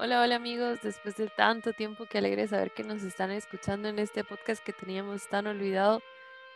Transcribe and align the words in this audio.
Hola, 0.00 0.22
hola 0.22 0.36
amigos, 0.36 0.78
después 0.80 1.16
de 1.16 1.26
tanto 1.26 1.72
tiempo, 1.72 2.06
qué 2.06 2.18
alegre 2.18 2.46
saber 2.46 2.70
que 2.70 2.84
nos 2.84 3.02
están 3.02 3.32
escuchando 3.32 3.88
en 3.88 3.98
este 3.98 4.22
podcast 4.22 4.62
que 4.62 4.72
teníamos 4.72 5.26
tan 5.26 5.48
olvidado. 5.48 6.02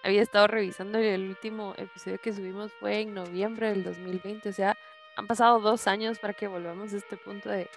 Había 0.05 0.23
estado 0.23 0.47
revisando 0.47 0.99
el 0.99 1.29
último 1.29 1.75
episodio 1.77 2.21
que 2.21 2.33
subimos 2.33 2.73
fue 2.79 3.01
en 3.01 3.15
noviembre 3.15 3.71
del 3.71 3.83
2020, 3.83 4.49
o 4.49 4.53
sea, 4.53 4.77
han 5.17 5.27
pasado 5.27 5.59
dos 5.59 5.89
años 5.89 6.21
para 6.21 6.35
que 6.35 6.47
volvamos 6.47 6.93
a 6.93 6.99
este 6.99 7.17
punto 7.17 7.51
de, 7.51 7.69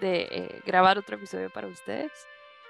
eh, 0.00 0.62
grabar 0.64 0.96
otro 0.96 1.16
episodio 1.16 1.50
para 1.50 1.66
ustedes. 1.66 2.10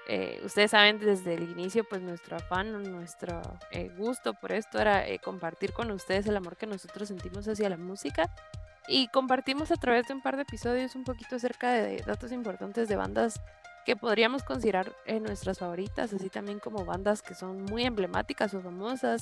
Eh, 0.09 0.41
ustedes 0.43 0.71
saben 0.71 0.99
desde 0.99 1.35
el 1.35 1.43
inicio, 1.43 1.85
pues 1.85 2.01
nuestro 2.01 2.35
afán, 2.35 2.83
nuestro 2.83 3.41
eh, 3.71 3.89
gusto 3.95 4.33
por 4.33 4.51
esto 4.51 4.77
era 4.77 5.05
compartir 5.23 5.71
con 5.71 5.89
ustedes 5.91 6.27
el 6.27 6.35
amor 6.35 6.57
que 6.57 6.67
nosotros 6.67 7.07
sentimos 7.07 7.47
hacia 7.47 7.69
la 7.69 7.77
música 7.77 8.29
y 8.87 9.07
compartimos 9.07 9.71
a 9.71 9.75
través 9.75 10.07
de 10.07 10.13
un 10.13 10.21
par 10.21 10.35
de 10.35 10.43
episodios 10.43 10.95
un 10.95 11.03
poquito 11.03 11.35
acerca 11.35 11.71
de 11.71 11.97
datos 12.05 12.31
importantes 12.31 12.87
de 12.87 12.95
bandas 12.95 13.39
que 13.85 13.95
podríamos 13.95 14.43
considerar 14.43 14.95
en 15.05 15.23
nuestras 15.23 15.59
favoritas, 15.59 16.13
así 16.13 16.29
también 16.29 16.59
como 16.59 16.85
bandas 16.85 17.21
que 17.21 17.33
son 17.33 17.63
muy 17.63 17.83
emblemáticas 17.85 18.53
o 18.53 18.61
famosas. 18.61 19.21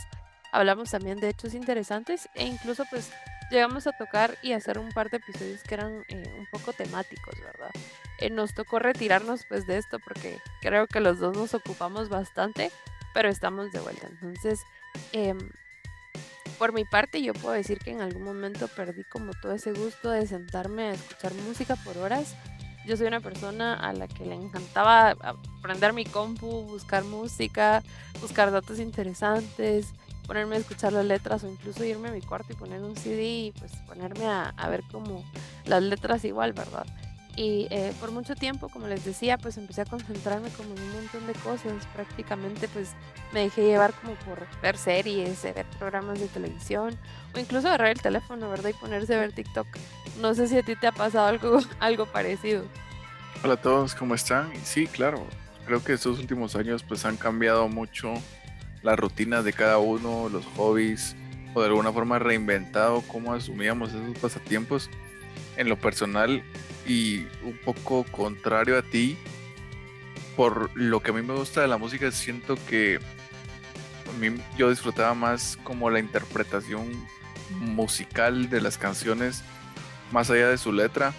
Hablamos 0.52 0.92
también 0.92 1.20
de 1.20 1.30
hechos 1.30 1.54
interesantes 1.54 2.28
e 2.36 2.46
incluso 2.46 2.84
pues 2.90 3.12
llegamos 3.50 3.88
a 3.88 3.92
tocar 3.94 4.38
y 4.42 4.54
hacer 4.54 4.78
un 4.78 4.92
par 4.92 5.10
de 5.10 5.18
episodios 5.18 5.64
que 5.64 5.76
eran 5.76 6.04
eh, 6.10 6.24
un 6.38 6.48
poco 6.52 6.74
temáticos, 6.74 7.36
¿verdad? 7.40 7.72
Eh, 8.20 8.30
nos 8.30 8.54
tocó 8.54 8.80
retirarnos 8.80 9.46
pues 9.48 9.66
de 9.68 9.78
esto 9.78 10.00
porque 10.00 10.40
creo 10.62 10.88
que 10.88 11.00
los 11.00 11.20
dos 11.20 11.38
nos 11.38 11.54
ocupamos 11.54 12.10
bastante, 12.10 12.72
pero 13.14 13.30
estamos 13.30 13.72
de 13.72 13.80
vuelta. 13.80 14.08
Entonces, 14.08 14.62
eh, 15.14 15.36
por 16.60 16.74
mi 16.74 16.84
parte, 16.84 17.24
yo 17.24 17.34
puedo 17.34 17.56
decir 17.56 17.80
que 17.80 17.92
en 17.92 18.02
algún 18.02 18.24
momento 18.24 18.68
perdí 18.68 19.06
como 19.06 19.32
todo 19.34 19.54
ese 19.54 19.72
gusto 19.72 20.12
de 20.12 20.28
sentarme 20.28 20.90
a 20.90 20.92
escuchar 20.92 21.34
música 21.34 21.78
por 21.78 21.98
horas. 21.98 22.36
Yo 22.86 22.98
soy 22.98 23.08
una 23.08 23.22
persona 23.22 23.74
a 23.74 23.94
la 23.94 24.10
que 24.10 24.26
le 24.26 24.36
encantaba 24.36 25.16
aprender 25.60 25.94
mi 25.94 26.04
compu, 26.04 26.64
buscar 26.64 27.06
música, 27.06 27.82
buscar 28.20 28.52
datos 28.52 28.80
interesantes, 28.80 29.88
ponerme 30.28 30.58
a 30.58 30.60
escuchar 30.60 30.92
las 30.92 31.06
letras 31.06 31.44
o 31.46 31.50
incluso 31.50 31.86
irme 31.86 32.10
a 32.10 32.12
mi 32.12 32.22
cuarto 32.22 32.52
y 32.52 32.56
poner 32.56 32.82
un 32.82 32.96
CD 32.98 33.24
y 33.24 33.54
pues 33.58 33.72
ponerme 33.88 34.26
a, 34.26 34.50
a 34.50 34.70
ver 34.70 34.84
como 34.92 35.24
las 35.66 35.82
letras 35.82 36.26
igual, 36.26 36.52
¿verdad? 36.52 36.86
Y 37.36 37.68
eh, 37.70 37.94
por 38.00 38.12
mucho 38.12 38.36
tiempo, 38.36 38.70
como 38.70 38.88
les 38.88 39.06
decía, 39.06 39.38
pues 39.38 39.58
empecé 39.58 39.82
a 39.82 39.86
concentrarme 39.86 40.50
como 40.50 40.74
en 40.76 40.82
un 40.82 40.94
montón 40.94 41.26
de 41.28 41.34
cosas. 41.34 41.86
Prácticamente 41.94 42.68
pues 42.68 42.92
me 43.32 43.42
dejé 43.42 43.64
llevar 43.64 43.94
como 43.94 44.16
por 44.16 44.46
ver 44.62 44.78
series, 44.78 45.44
ver 45.44 45.66
programas 45.78 46.20
de 46.20 46.28
televisión 46.28 46.98
o 47.34 47.40
incluso 47.40 47.68
agarrar 47.68 47.90
el 47.90 48.02
teléfono, 48.02 48.50
¿verdad? 48.50 48.72
Y 48.72 48.74
ponerse 48.74 49.16
a 49.16 49.20
ver 49.20 49.32
TikTok. 49.32 49.68
No 50.20 50.34
sé 50.34 50.48
si 50.48 50.58
a 50.58 50.64
ti 50.64 50.76
te 50.76 50.88
ha 50.88 50.92
pasado 50.92 51.28
algo, 51.28 51.60
algo 51.80 52.06
parecido. 52.06 52.64
Hola 53.44 53.54
a 53.54 53.62
todos, 53.62 53.96
¿cómo 53.96 54.16
están? 54.16 54.52
Sí, 54.64 54.88
claro. 54.88 55.26
Creo 55.66 55.84
que 55.84 55.94
estos 55.94 56.20
últimos 56.20 56.56
años 56.56 56.84
pues 56.84 57.06
han 57.06 57.16
cambiado 57.16 57.70
mucho 57.70 58.14
la 58.82 58.96
rutina 58.96 59.44
de 59.44 59.54
cada 59.54 59.78
uno, 59.78 60.30
los 60.30 60.46
hobbies, 60.58 61.16
o 61.54 61.62
de 61.62 61.68
alguna 61.68 61.92
forma 61.92 62.20
reinventado 62.20 63.02
cómo 63.08 63.34
asumíamos 63.34 63.90
esos 63.90 64.18
pasatiempos. 64.18 64.90
En 65.58 65.70
lo 65.70 65.78
personal, 65.78 66.44
y 66.90 67.28
un 67.44 67.56
poco 67.64 68.04
contrario 68.06 68.76
a 68.76 68.82
ti, 68.82 69.16
por 70.36 70.72
lo 70.74 71.02
que 71.02 71.12
a 71.12 71.14
mí 71.14 71.22
me 71.22 71.36
gusta 71.36 71.62
de 71.62 71.68
la 71.68 71.78
música, 71.78 72.12
siento 72.12 72.58
que 72.68 72.98
a 72.98 74.20
mí, 74.20 74.42
yo 74.58 74.72
disfrutaba 74.72 75.14
más 75.14 75.60
como 75.64 75.92
la 75.92 76.00
interpretación 76.00 76.90
musical 77.52 78.50
de 78.50 78.60
las 78.60 78.80
canciones, 78.80 79.44
más 80.12 80.32
allá 80.32 80.50
de 80.50 80.58
su 80.58 80.74
letra, 80.74 81.14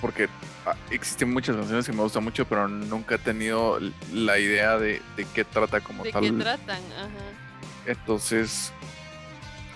porque 0.00 0.28
ah, 0.66 0.74
existen 0.90 1.32
muchas 1.32 1.54
canciones 1.54 1.86
que 1.86 1.92
me 1.92 2.02
gustan 2.02 2.24
mucho, 2.24 2.44
pero 2.44 2.66
nunca 2.66 3.14
he 3.14 3.18
tenido 3.18 3.78
la 4.12 4.40
idea 4.40 4.78
de, 4.78 5.00
de 5.16 5.26
qué 5.32 5.44
trata 5.44 5.80
como 5.80 6.02
¿De 6.02 6.10
tal. 6.10 6.24
qué 6.24 6.32
tratan? 6.32 6.82
Ajá. 6.98 7.86
Entonces, 7.86 8.72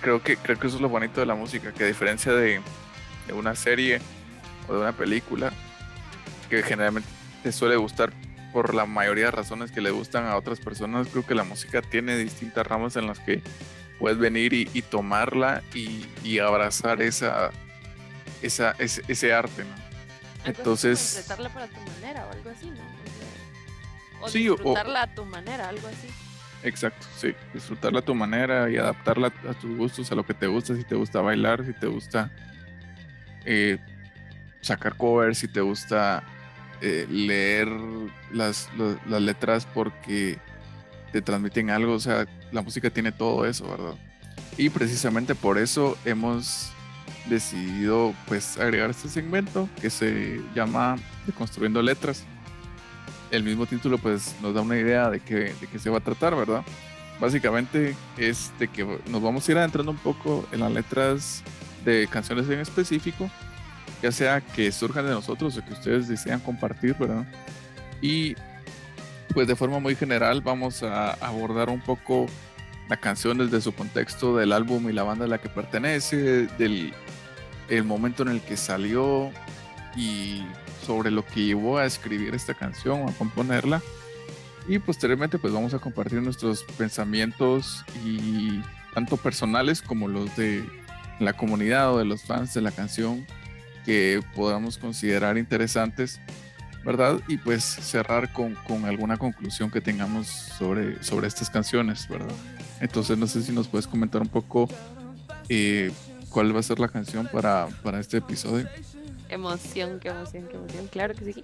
creo 0.01 0.21
que, 0.21 0.37
creo 0.37 0.59
que 0.59 0.67
eso 0.67 0.77
es 0.77 0.83
lo 0.83 0.89
bonito 0.89 1.21
de 1.21 1.27
la 1.27 1.37
música, 1.37 1.73
que 1.73 1.85
a 1.85 1.87
diferencia 1.87 2.33
de, 2.33 2.61
de 3.29 3.33
una 3.33 3.55
serie, 3.55 4.01
o 4.69 4.75
de 4.75 4.81
una 4.81 4.93
película 4.93 5.53
que 6.49 6.63
generalmente 6.63 7.09
te 7.43 7.53
suele 7.53 7.77
gustar 7.77 8.13
por 8.53 8.75
la 8.75 8.87
mayoría 8.87 9.27
de 9.27 9.31
razones 9.33 9.71
que 9.71 9.81
le 9.81 9.91
gustan 9.91 10.27
a 10.27 10.37
otras 10.37 10.61
personas. 10.61 11.09
Creo 11.09 11.27
que 11.27 11.35
la 11.35 11.45
música 11.45 11.83
tiene 11.83 12.17
distintas 12.17 12.67
ramas 12.67 12.97
en 12.97 13.07
las 13.07 13.19
que 13.19 13.43
puedes 13.99 14.19
venir 14.19 14.53
y, 14.53 14.83
tomarla 14.83 15.63
y, 15.75 16.39
abrazar 16.39 17.03
esa, 17.03 17.51
esa, 18.43 18.75
ese, 18.79 19.33
arte, 19.33 19.65
¿no? 19.65 19.75
Entonces... 20.45 21.17
Interpretarla 21.17 21.49
para 21.51 21.67
tu 21.67 21.81
manera 21.91 22.27
o 22.27 22.33
algo 22.33 22.51
así, 22.51 22.71
¿no? 22.71 22.99
O, 24.21 24.29
sí, 24.29 24.49
disfrutarla 24.49 25.03
a 25.03 25.15
tu 25.15 25.25
manera, 25.25 25.69
algo 25.69 25.87
así. 25.89 26.09
Exacto, 26.65 27.07
sí, 27.17 27.35
disfrutarla 27.55 28.01
a 28.01 28.03
tu 28.03 28.15
manera 28.15 28.69
y 28.69 28.77
adaptarla 28.77 29.33
a 29.49 29.55
tus 29.55 29.77
gustos, 29.77 30.11
a 30.11 30.17
lo 30.17 30.27
que 30.27 30.35
te 30.35 30.49
gusta, 30.49 30.75
si 30.75 30.83
te 30.83 30.97
gusta 30.97 31.21
bailar, 31.21 31.65
si 31.65 31.73
te 31.73 31.87
gusta 31.87 32.33
eh, 33.45 33.79
sacar 34.61 34.97
covers, 34.97 35.39
si 35.39 35.49
te 35.49 35.61
gusta 35.61 36.23
eh, 36.81 37.07
leer 37.11 37.69
las, 38.33 38.69
las, 39.07 39.23
letras 39.23 39.67
porque 39.75 40.39
te 41.13 41.23
transmiten 41.23 41.71
algo, 41.71 41.95
o 41.95 42.01
sea, 42.01 42.27
la 42.53 42.63
música 42.63 42.91
tiene 42.91 43.11
todo 43.13 43.45
eso, 43.47 43.69
¿verdad? 43.69 43.95
Y 44.57 44.71
precisamente 44.71 45.35
por 45.35 45.59
eso 45.59 45.99
hemos 46.05 46.71
decidido 47.29 48.15
pues 48.27 48.59
agregar 48.59 48.91
este 48.91 49.09
segmento 49.09 49.69
que 49.81 49.91
se 49.91 50.41
llama 50.55 50.97
Construyendo 51.37 51.83
Letras. 51.83 52.25
El 53.31 53.43
mismo 53.43 53.67
título 53.67 53.99
pues 53.99 54.35
nos 54.41 54.55
da 54.55 54.63
una 54.63 54.79
idea 54.79 55.11
de 55.11 55.21
qué, 55.21 55.55
de 55.61 55.67
qué 55.71 55.79
se 55.79 55.91
va 55.91 55.99
a 55.99 56.01
tratar, 56.01 56.35
¿verdad? 56.35 56.63
Básicamente 57.21 57.97
es 58.17 58.53
de 58.59 58.69
que 58.69 58.85
nos 59.09 59.21
vamos 59.21 59.49
a 59.49 59.53
ir 59.53 59.59
adentrando 59.59 59.91
un 59.91 59.99
poco 59.99 60.47
en 60.53 60.61
las 60.61 60.71
letras 60.71 61.43
de 61.85 62.07
canciones 62.09 62.49
en 62.49 62.61
específico 62.61 63.29
ya 64.03 64.13
sea 64.13 64.41
que 64.41 64.71
surjan 64.73 65.07
de 65.07 65.13
nosotros 65.13 65.57
o 65.57 65.65
que 65.65 65.73
ustedes 65.73 66.09
desean 66.09 66.41
compartir, 66.41 66.95
¿verdad? 66.99 67.27
Y 68.01 68.37
pues 69.35 69.47
de 69.49 69.57
forma 69.57 69.79
muy 69.79 69.95
general 69.95 70.41
vamos 70.41 70.83
a 70.83 71.13
abordar 71.15 71.69
un 71.69 71.81
poco 71.81 72.27
la 72.89 72.97
canción 72.97 73.39
desde 73.39 73.61
su 73.61 73.75
contexto 73.75 74.37
del 74.37 74.53
álbum 74.53 74.89
y 74.89 74.93
la 74.93 75.03
banda 75.03 75.27
a 75.27 75.29
la 75.29 75.39
que 75.39 75.49
pertenece, 75.49 76.47
del 76.59 76.93
el 77.69 77.85
momento 77.85 78.23
en 78.23 78.31
el 78.31 78.41
que 78.41 78.57
salió 78.57 79.31
y 79.95 80.43
sobre 80.87 81.11
lo 81.11 81.25
que 81.25 81.45
llevó 81.45 81.79
a 81.79 81.85
escribir 81.85 82.35
esta 82.35 82.55
canción 82.55 83.03
o 83.03 83.09
a 83.09 83.13
componerla. 83.13 83.83
Y 84.67 84.79
posteriormente 84.79 85.39
pues 85.39 85.53
vamos 85.53 85.75
a 85.75 85.79
compartir 85.79 86.23
nuestros 86.23 86.63
pensamientos 86.77 87.85
y 88.05 88.63
tanto 88.95 89.17
personales 89.17 89.83
como 89.83 90.09
los 90.09 90.35
de 90.37 90.65
la 91.21 91.35
comunidad 91.35 91.93
o 91.93 91.99
de 91.99 92.05
los 92.05 92.23
fans 92.23 92.55
de 92.55 92.63
la 92.63 92.71
canción 92.71 93.27
que 93.89 94.21
podamos 94.35 94.77
considerar 94.77 95.39
interesantes, 95.39 96.21
¿verdad? 96.85 97.21
Y 97.27 97.39
pues 97.39 97.65
cerrar 97.65 98.31
con, 98.35 98.55
con, 98.67 98.85
alguna 98.85 99.17
conclusión 99.17 99.71
que 99.71 99.81
tengamos 99.81 100.27
sobre, 100.27 101.03
sobre 101.03 101.27
estas 101.27 101.49
canciones, 101.49 102.07
¿verdad? 102.07 102.35
Entonces 102.83 103.17
no 103.17 103.27
sé 103.27 103.41
si 103.41 103.51
nos 103.51 103.67
puedes 103.67 103.87
comentar 103.87 104.21
un 104.21 104.29
poco 104.29 104.69
eh, 105.49 105.91
cuál 106.29 106.55
va 106.55 106.61
a 106.61 106.63
ser 106.63 106.79
la 106.81 106.89
canción 106.89 107.31
para, 107.33 107.69
para 107.83 107.99
este 107.99 108.19
episodio. 108.19 108.69
Emoción, 109.31 110.01
qué 110.01 110.09
emoción, 110.09 110.49
qué 110.51 110.59
emoción, 110.59 110.87
claro 110.89 111.15
que 111.15 111.33
sí. 111.33 111.43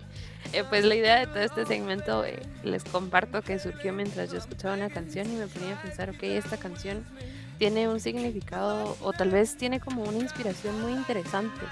Eh, 0.53 0.65
pues 0.69 0.84
la 0.84 0.97
idea 0.97 1.21
de 1.21 1.27
todo 1.27 1.41
este 1.41 1.65
segmento 1.65 2.27
eh, 2.27 2.43
les 2.62 2.84
comparto 2.84 3.41
que 3.41 3.59
surgió 3.59 3.94
mientras 3.94 4.31
yo 4.31 4.37
escuchaba 4.37 4.75
una 4.75 4.91
canción 4.91 5.33
y 5.33 5.37
me 5.37 5.47
ponía 5.47 5.78
a 5.78 5.83
pensar, 5.83 6.10
ok, 6.10 6.25
esta 6.25 6.59
canción 6.59 7.04
tiene 7.59 7.89
un 7.89 8.01
significado 8.01 8.98
o 9.01 9.15
tal 9.15 9.30
vez 9.30 9.57
tiene 9.57 9.80
como 9.80 10.03
una 10.03 10.18
inspiración 10.18 10.78
muy 10.83 10.92
interesante. 10.92 11.63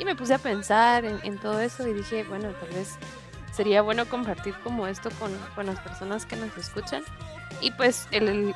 Y 0.00 0.06
me 0.06 0.16
puse 0.16 0.32
a 0.32 0.38
pensar 0.38 1.04
en, 1.04 1.38
todo 1.38 1.60
eso 1.60 1.86
y 1.86 1.92
dije, 1.92 2.24
bueno, 2.24 2.48
tal 2.52 2.70
vez 2.70 2.96
sería 3.52 3.82
bueno 3.82 4.06
compartir 4.06 4.54
como 4.64 4.86
esto 4.86 5.10
con, 5.18 5.30
con 5.54 5.66
las 5.66 5.78
personas 5.78 6.24
que 6.24 6.36
nos 6.36 6.56
escuchan. 6.56 7.04
Y 7.60 7.70
pues 7.72 8.08
el, 8.10 8.54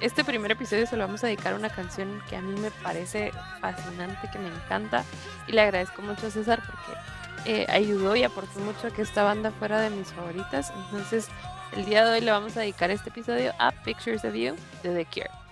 este 0.00 0.24
primer 0.24 0.50
episodio 0.50 0.84
se 0.88 0.96
lo 0.96 1.06
vamos 1.06 1.22
a 1.22 1.28
dedicar 1.28 1.52
a 1.52 1.56
una 1.56 1.70
canción 1.70 2.20
que 2.28 2.34
a 2.34 2.42
mí 2.42 2.58
me 2.60 2.72
parece 2.72 3.30
fascinante, 3.60 4.28
que 4.32 4.40
me 4.40 4.48
encanta. 4.48 5.04
Y 5.46 5.52
le 5.52 5.60
agradezco 5.60 6.02
mucho 6.02 6.26
a 6.26 6.30
César 6.30 6.60
porque 6.66 7.60
eh, 7.62 7.66
ayudó 7.68 8.16
y 8.16 8.24
aportó 8.24 8.58
mucho 8.58 8.88
a 8.88 8.90
que 8.90 9.02
esta 9.02 9.22
banda 9.22 9.52
fuera 9.52 9.80
de 9.80 9.90
mis 9.90 10.08
favoritas. 10.08 10.72
Entonces, 10.86 11.28
el 11.76 11.84
día 11.84 12.04
de 12.04 12.10
hoy 12.10 12.20
le 12.20 12.32
vamos 12.32 12.56
a 12.56 12.60
dedicar 12.62 12.90
este 12.90 13.10
episodio 13.10 13.52
a 13.60 13.70
Pictures 13.70 14.24
of 14.24 14.34
You 14.34 14.56
de 14.82 14.92
The 14.92 15.04
Cure. 15.04 15.45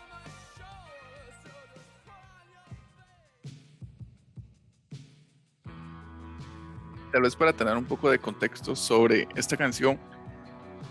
Tal 7.15 7.23
vez 7.23 7.37
para 7.37 7.53
tener 7.53 7.77
un 7.77 7.85
poco 7.85 8.11
de 8.11 8.19
contexto 8.19 8.75
sobre 8.75 9.29
esta 9.37 9.57
canción, 9.57 10.01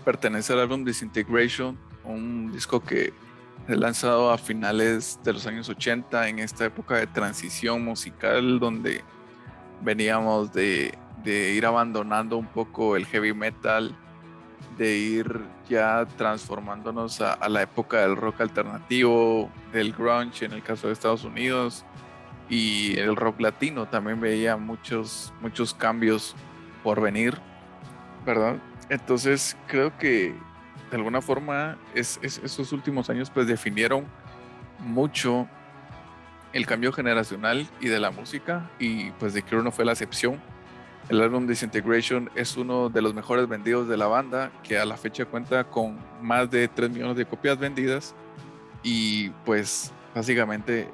pertenece 0.06 0.54
al 0.54 0.60
álbum 0.60 0.82
Disintegration, 0.82 1.78
un 2.02 2.50
disco 2.50 2.80
que 2.80 3.12
es 3.68 3.76
lanzado 3.76 4.30
a 4.30 4.38
finales 4.38 5.20
de 5.22 5.34
los 5.34 5.46
años 5.46 5.68
80 5.68 6.30
en 6.30 6.38
esta 6.38 6.64
época 6.64 6.96
de 6.96 7.06
transición 7.06 7.84
musical 7.84 8.58
donde 8.58 9.04
veníamos 9.82 10.50
de, 10.54 10.96
de 11.22 11.52
ir 11.52 11.66
abandonando 11.66 12.38
un 12.38 12.46
poco 12.46 12.96
el 12.96 13.04
heavy 13.04 13.34
metal, 13.34 13.94
de 14.78 14.96
ir 14.96 15.42
ya 15.68 16.06
transformándonos 16.16 17.20
a, 17.20 17.46
la 17.50 17.60
época 17.60 18.00
del 18.00 18.16
rock 18.16 18.40
alternativo, 18.40 19.50
del 19.74 19.92
grunge 19.92 20.46
en 20.46 20.52
el 20.52 20.62
caso 20.62 20.86
de 20.86 20.94
Estados 20.94 21.24
Unidos 21.24 21.84
y 22.48 22.98
el 22.98 23.16
rock 23.16 23.40
latino 23.40 23.86
también 23.86 24.20
veía 24.20 24.56
muchos, 24.56 25.32
muchos 25.40 25.74
cambios 25.74 26.34
por 26.82 27.00
venir, 27.00 27.38
¿verdad? 28.26 28.56
Entonces 28.88 29.56
creo 29.66 29.96
que 29.98 30.34
de 30.90 30.96
alguna 30.96 31.20
forma 31.20 31.78
es, 31.94 32.18
esos 32.22 32.72
últimos 32.72 33.08
años 33.10 33.30
pues 33.30 33.46
definieron 33.46 34.04
mucho 34.80 35.48
el 36.52 36.66
cambio 36.66 36.92
generacional 36.92 37.66
y 37.80 37.88
de 37.88 37.98
la 37.98 38.10
música 38.10 38.70
y 38.78 39.10
pues 39.12 39.34
de 39.34 39.42
que 39.42 39.56
no 39.56 39.72
fue 39.72 39.84
la 39.84 39.92
excepción 39.92 40.40
el 41.10 41.20
álbum 41.20 41.46
Disintegration 41.46 42.30
es 42.34 42.56
uno 42.56 42.88
de 42.88 43.02
los 43.02 43.12
mejores 43.12 43.46
vendidos 43.46 43.88
de 43.88 43.96
la 43.98 44.06
banda, 44.06 44.50
que 44.62 44.78
a 44.78 44.86
la 44.86 44.96
fecha 44.96 45.26
cuenta 45.26 45.64
con 45.64 45.98
más 46.22 46.50
de 46.50 46.66
3 46.66 46.90
millones 46.90 47.16
de 47.16 47.26
copias 47.26 47.58
vendidas. 47.58 48.14
Y 48.82 49.28
pues 49.44 49.92
básicamente 50.14 50.88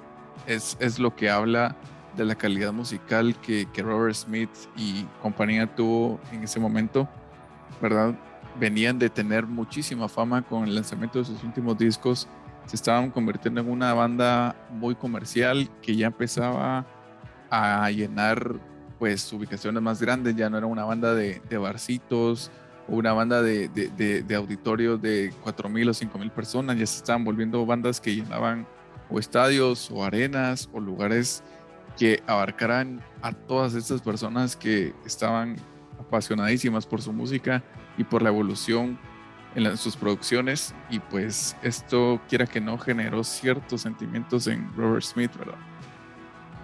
es, 0.46 0.76
es 0.80 0.98
lo 0.98 1.14
que 1.14 1.30
habla 1.30 1.76
de 2.16 2.24
la 2.24 2.34
calidad 2.34 2.72
musical 2.72 3.36
que, 3.40 3.66
que 3.72 3.82
Robert 3.82 4.14
Smith 4.14 4.50
y 4.76 5.04
compañía 5.22 5.66
tuvo 5.74 6.20
en 6.32 6.42
ese 6.42 6.58
momento, 6.58 7.08
¿verdad? 7.80 8.14
Venían 8.58 8.98
de 8.98 9.08
tener 9.08 9.46
muchísima 9.46 10.08
fama 10.08 10.42
con 10.42 10.64
el 10.64 10.74
lanzamiento 10.74 11.18
de 11.20 11.24
sus 11.24 11.42
últimos 11.44 11.78
discos. 11.78 12.28
Se 12.66 12.76
estaban 12.76 13.10
convirtiendo 13.10 13.60
en 13.60 13.70
una 13.70 13.94
banda 13.94 14.56
muy 14.70 14.94
comercial 14.94 15.70
que 15.82 15.96
ya 15.96 16.08
empezaba 16.08 16.84
a 17.48 17.90
llenar 17.90 18.58
pues 18.98 19.32
ubicaciones 19.32 19.82
más 19.82 20.00
grandes, 20.00 20.36
ya 20.36 20.50
no 20.50 20.58
era 20.58 20.66
una 20.66 20.84
banda 20.84 21.14
de, 21.14 21.40
de 21.48 21.58
barcitos 21.58 22.50
o 22.86 22.96
una 22.96 23.14
banda 23.14 23.40
de, 23.40 23.68
de, 23.68 24.22
de 24.22 24.34
auditorios 24.34 25.00
de 25.00 25.32
4.000 25.42 25.88
o 25.88 26.18
5.000 26.18 26.30
personas, 26.30 26.78
ya 26.78 26.86
se 26.86 26.98
estaban 26.98 27.24
volviendo 27.24 27.64
bandas 27.64 27.98
que 28.00 28.14
llenaban 28.14 28.66
o 29.10 29.18
estadios 29.18 29.90
o 29.90 30.04
arenas 30.04 30.68
o 30.72 30.80
lugares 30.80 31.42
que 31.98 32.22
abarcaran 32.26 33.02
a 33.22 33.32
todas 33.32 33.74
estas 33.74 34.00
personas 34.00 34.56
que 34.56 34.94
estaban 35.04 35.56
apasionadísimas 35.98 36.86
por 36.86 37.02
su 37.02 37.12
música 37.12 37.62
y 37.96 38.04
por 38.04 38.22
la 38.22 38.30
evolución 38.30 38.98
en, 39.54 39.76
sus 39.76 39.96
producciones 39.96 40.74
y 40.88 41.00
pues 41.00 41.56
esto 41.62 42.20
quiera 42.28 42.46
que 42.46 42.60
no 42.60 42.78
generó 42.78 43.24
ciertos 43.24 43.82
sentimientos 43.82 44.46
en 44.46 44.72
Robert 44.74 45.02
Smith, 45.02 45.36
¿verdad? 45.36 45.58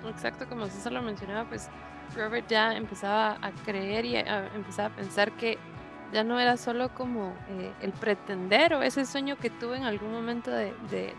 Exacto, 0.08 0.48
como 0.48 0.66
César 0.66 0.92
lo 0.92 1.02
mencionaba, 1.02 1.48
pues 1.48 1.68
Robert 2.14 2.46
ya 2.48 2.76
empezaba 2.76 3.38
a 3.42 3.50
creer 3.64 4.04
y 4.04 4.16
empezaba 4.16 4.88
a 4.88 4.96
pensar 4.96 5.32
que 5.32 5.58
ya 6.12 6.24
no 6.24 6.38
era 6.38 6.56
solo 6.56 6.90
como 6.94 7.34
eh, 7.48 7.72
el 7.82 7.92
pretender 7.92 8.74
o 8.74 8.82
ese 8.82 9.04
sueño 9.04 9.36
que 9.36 9.50
tuve 9.50 9.76
en 9.76 9.84
algún 9.84 10.12
momento 10.12 10.50
de, 10.50 10.72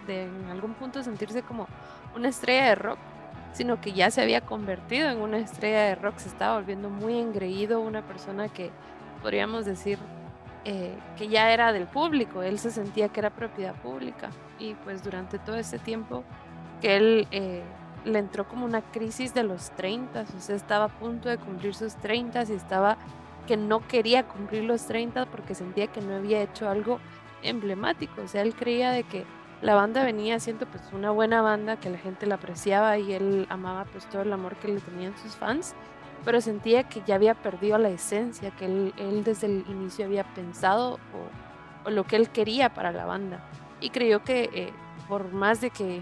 en 0.07 0.49
algún 0.49 0.73
punto 0.73 1.03
sentirse 1.03 1.41
como 1.41 1.67
una 2.15 2.29
estrella 2.29 2.69
de 2.69 2.75
rock, 2.75 2.99
sino 3.53 3.81
que 3.81 3.93
ya 3.93 4.11
se 4.11 4.21
había 4.21 4.41
convertido 4.41 5.09
en 5.09 5.19
una 5.19 5.37
estrella 5.37 5.83
de 5.83 5.95
rock, 5.95 6.17
se 6.17 6.29
estaba 6.29 6.55
volviendo 6.55 6.89
muy 6.89 7.19
engreído, 7.19 7.81
una 7.81 8.01
persona 8.01 8.49
que 8.49 8.71
podríamos 9.21 9.65
decir 9.65 9.99
eh, 10.65 10.97
que 11.17 11.27
ya 11.27 11.51
era 11.51 11.73
del 11.73 11.87
público, 11.87 12.41
él 12.43 12.59
se 12.59 12.71
sentía 12.71 13.09
que 13.09 13.19
era 13.19 13.29
propiedad 13.29 13.75
pública 13.75 14.29
y 14.59 14.73
pues 14.73 15.03
durante 15.03 15.39
todo 15.39 15.55
ese 15.57 15.79
tiempo 15.79 16.23
que 16.81 16.97
él 16.97 17.27
eh, 17.31 17.63
le 18.05 18.19
entró 18.19 18.47
como 18.47 18.65
una 18.65 18.81
crisis 18.81 19.33
de 19.33 19.43
los 19.43 19.71
30, 19.71 20.21
o 20.21 20.39
sea, 20.39 20.55
estaba 20.55 20.85
a 20.85 20.89
punto 20.89 21.29
de 21.29 21.37
cumplir 21.37 21.75
sus 21.75 21.95
30 21.95 22.43
y 22.43 22.53
estaba 22.53 22.97
que 23.47 23.57
no 23.57 23.87
quería 23.87 24.27
cumplir 24.27 24.63
los 24.65 24.85
30 24.85 25.25
porque 25.25 25.55
sentía 25.55 25.87
que 25.87 26.01
no 26.01 26.15
había 26.15 26.43
hecho 26.43 26.69
algo 26.69 26.99
emblemático, 27.41 28.21
o 28.21 28.27
sea, 28.27 28.43
él 28.43 28.53
creía 28.53 28.91
de 28.91 29.03
que 29.03 29.25
la 29.61 29.73
banda 29.73 30.03
venía 30.03 30.39
siendo 30.39 30.67
pues 30.67 30.83
una 30.93 31.09
buena 31.09 31.41
banda, 31.41 31.77
que 31.77 31.89
la 31.89 31.97
gente 31.97 32.27
la 32.27 32.35
apreciaba 32.35 32.97
y 32.99 33.13
él 33.13 33.47
amaba 33.49 33.85
pues 33.85 34.07
todo 34.07 34.21
el 34.21 34.31
amor 34.31 34.55
que 34.57 34.67
le 34.67 34.79
tenían 34.79 35.17
sus 35.17 35.35
fans, 35.35 35.73
pero 36.23 36.41
sentía 36.41 36.83
que 36.83 37.01
ya 37.05 37.15
había 37.15 37.33
perdido 37.33 37.77
la 37.77 37.89
esencia 37.89 38.51
que 38.51 38.65
él, 38.65 39.23
desde 39.23 39.47
el 39.47 39.65
inicio 39.67 40.05
había 40.05 40.23
pensado 40.35 40.99
o, 41.85 41.89
lo 41.89 42.03
que 42.03 42.17
él 42.17 42.29
quería 42.29 42.73
para 42.73 42.91
la 42.91 43.05
banda. 43.05 43.39
Y 43.79 43.91
creyó 43.91 44.23
que 44.23 44.49
eh, 44.53 44.73
por 45.07 45.31
más 45.31 45.61
de 45.61 45.69
que 45.69 46.01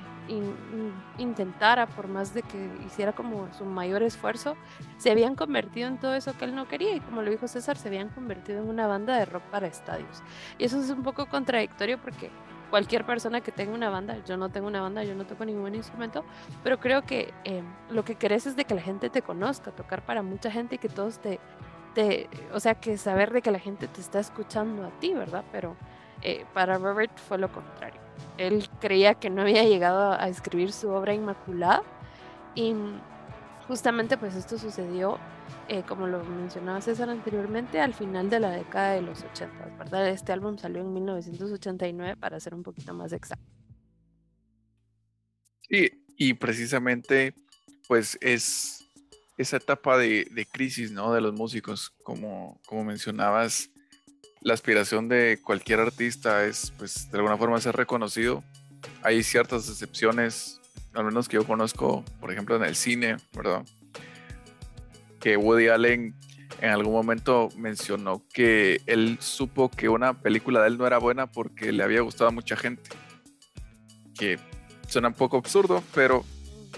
intentara, 1.18 1.88
por 1.88 2.08
más 2.08 2.34
de 2.34 2.42
que 2.42 2.70
hiciera 2.86 3.14
como 3.14 3.52
su 3.54 3.66
mayor 3.66 4.04
esfuerzo, 4.04 4.56
se 4.98 5.12
habían 5.12 5.36
convertido 5.36 5.88
en 5.88 5.98
todo 6.00 6.16
eso 6.16 6.34
que 6.38 6.46
él 6.46 6.56
no 6.56 6.68
quería 6.68 6.96
y 6.96 7.00
como 7.00 7.22
lo 7.22 7.32
dijo 7.32 7.48
César, 7.48 7.78
se 7.78 7.88
habían 7.88 8.10
convertido 8.10 8.62
en 8.62 8.70
una 8.70 8.88
banda 8.88 9.18
de 9.18 9.26
rock 9.26 9.44
para 9.44 9.68
estadios. 9.68 10.24
Y 10.58 10.66
eso 10.66 10.80
es 10.80 10.90
un 10.90 11.04
poco 11.04 11.28
contradictorio 11.28 12.00
porque 12.00 12.32
cualquier 12.70 13.06
persona 13.06 13.42
que 13.42 13.52
tenga 13.52 13.74
una 13.74 13.90
banda, 13.90 14.18
yo 14.26 14.38
no 14.38 14.50
tengo 14.50 14.68
una 14.68 14.82
banda, 14.82 15.04
yo 15.04 15.16
no 15.16 15.26
toco 15.26 15.46
ningún 15.46 15.76
instrumento, 15.76 16.26
pero 16.64 16.80
creo 16.80 17.04
que 17.04 17.34
eh, 17.44 17.64
lo 17.90 18.04
que 18.04 18.16
querés 18.16 18.48
es 18.48 18.56
de 18.56 18.66
que 18.66 18.74
la 18.74 18.82
gente 18.82 19.10
te 19.10 19.22
conozca, 19.22 19.72
tocar 19.72 20.06
para 20.06 20.22
mucha 20.22 20.52
gente 20.52 20.76
y 20.76 20.78
que 20.78 20.90
todos 20.90 21.20
te, 21.20 21.40
te, 21.94 22.30
o 22.54 22.60
sea, 22.60 22.76
que 22.76 22.98
saber 22.98 23.32
de 23.32 23.42
que 23.42 23.52
la 23.52 23.60
gente 23.60 23.88
te 23.88 24.02
está 24.02 24.20
escuchando 24.20 24.86
a 24.86 24.90
ti, 25.00 25.14
¿verdad? 25.14 25.46
Pero 25.52 25.76
eh, 26.22 26.46
para 26.54 26.78
Robert 26.78 27.18
fue 27.18 27.38
lo 27.38 27.52
contrario 27.52 28.05
él 28.38 28.68
creía 28.80 29.16
que 29.16 29.30
no 29.30 29.42
había 29.42 29.64
llegado 29.64 30.14
a 30.14 30.28
escribir 30.28 30.72
su 30.72 30.90
obra 30.90 31.14
inmaculada 31.14 31.84
y 32.54 32.74
justamente 33.68 34.18
pues 34.18 34.36
esto 34.36 34.58
sucedió, 34.58 35.18
eh, 35.68 35.84
como 35.88 36.08
lo 36.08 36.24
mencionaba 36.24 36.82
César 36.82 37.10
anteriormente, 37.10 37.80
al 37.80 37.94
final 37.94 38.30
de 38.30 38.40
la 38.40 38.52
década 38.52 38.94
de 38.94 39.02
los 39.02 39.24
80, 39.24 39.78
¿verdad? 39.78 40.10
Este 40.10 40.32
álbum 40.32 40.58
salió 40.58 40.82
en 40.82 40.94
1989 40.94 42.16
para 42.18 42.40
ser 42.40 42.54
un 42.54 42.64
poquito 42.64 42.94
más 42.94 43.14
exacto. 43.14 43.46
Sí, 45.70 45.92
y 46.18 46.34
precisamente 46.36 47.34
pues 47.88 48.18
es 48.22 48.86
esa 49.38 49.58
etapa 49.58 49.98
de, 49.98 50.28
de 50.32 50.46
crisis, 50.46 50.92
¿no? 50.92 51.14
De 51.14 51.22
los 51.22 51.34
músicos, 51.34 51.92
como, 52.04 52.60
como 52.66 52.86
mencionabas, 52.86 53.70
la 54.46 54.54
aspiración 54.54 55.10
de 55.10 55.40
cualquier 55.44 55.80
artista 55.80 56.46
es, 56.46 56.72
pues, 56.78 57.10
de 57.10 57.18
alguna 57.18 57.36
forma 57.36 57.60
ser 57.60 57.76
reconocido. 57.76 58.44
Hay 59.02 59.24
ciertas 59.24 59.68
excepciones, 59.68 60.62
al 60.94 61.04
menos 61.04 61.28
que 61.28 61.38
yo 61.38 61.48
conozco, 61.48 62.06
por 62.20 62.32
ejemplo, 62.32 62.56
en 62.56 62.64
el 62.64 62.76
cine, 62.76 63.18
¿verdad? 63.34 63.66
Que 65.20 65.36
Woody 65.36 65.70
Allen 65.70 66.14
en 66.62 66.70
algún 66.70 66.94
momento 66.94 67.50
mencionó 67.58 68.24
que 68.32 68.82
él 68.86 69.18
supo 69.20 69.72
que 69.72 69.90
una 69.90 70.22
película 70.22 70.62
de 70.62 70.68
él 70.68 70.78
no 70.78 70.86
era 70.86 71.00
buena 71.00 71.26
porque 71.26 71.72
le 71.72 71.82
había 71.82 72.02
gustado 72.02 72.28
a 72.28 72.32
mucha 72.32 72.56
gente. 72.56 72.92
Que 74.14 74.38
suena 74.88 75.08
un 75.08 75.16
poco 75.16 75.38
absurdo, 75.38 75.84
pero 75.96 76.24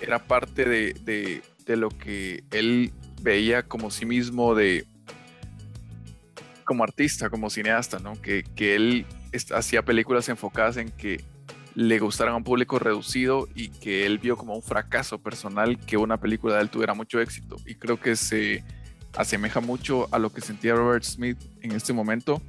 era 0.02 0.20
parte 0.20 0.64
de, 0.64 0.94
de, 0.94 1.42
de 1.66 1.76
lo 1.76 1.90
que 1.90 2.46
él 2.52 2.94
veía 3.22 3.64
como 3.64 3.92
sí 3.92 4.06
mismo 4.06 4.56
de 4.56 4.88
como 6.68 6.84
artista, 6.84 7.32
como 7.32 7.50
cineasta, 7.50 7.98
¿no? 7.98 8.22
Que, 8.22 8.44
que 8.56 8.76
él 8.76 9.06
hacía 9.56 9.84
películas 9.84 10.30
enfocadas 10.30 10.78
en 10.78 10.90
que 10.92 11.24
le 11.74 12.00
gustaran 12.00 12.34
a 12.34 12.38
un 12.38 12.44
público 12.44 12.78
reducido 12.78 13.48
y 13.56 13.70
que 13.70 14.06
él 14.06 14.18
vio 14.18 14.36
como 14.36 14.54
un 14.56 14.62
fracaso 14.62 15.20
personal 15.20 15.80
que 15.80 15.96
una 15.96 16.18
película 16.18 16.56
de 16.56 16.64
él 16.64 16.70
tuviera 16.70 16.94
mucho 16.94 17.22
éxito. 17.22 17.56
Y 17.66 17.76
creo 17.76 18.00
que 18.00 18.16
se 18.16 18.64
asemeja 19.16 19.62
mucho 19.62 20.08
a 20.12 20.20
lo 20.20 20.32
que 20.32 20.42
sentía 20.42 20.76
Robert 20.76 21.04
Smith 21.04 21.38
en 21.62 21.72
este 21.72 21.94
momento, 21.94 22.42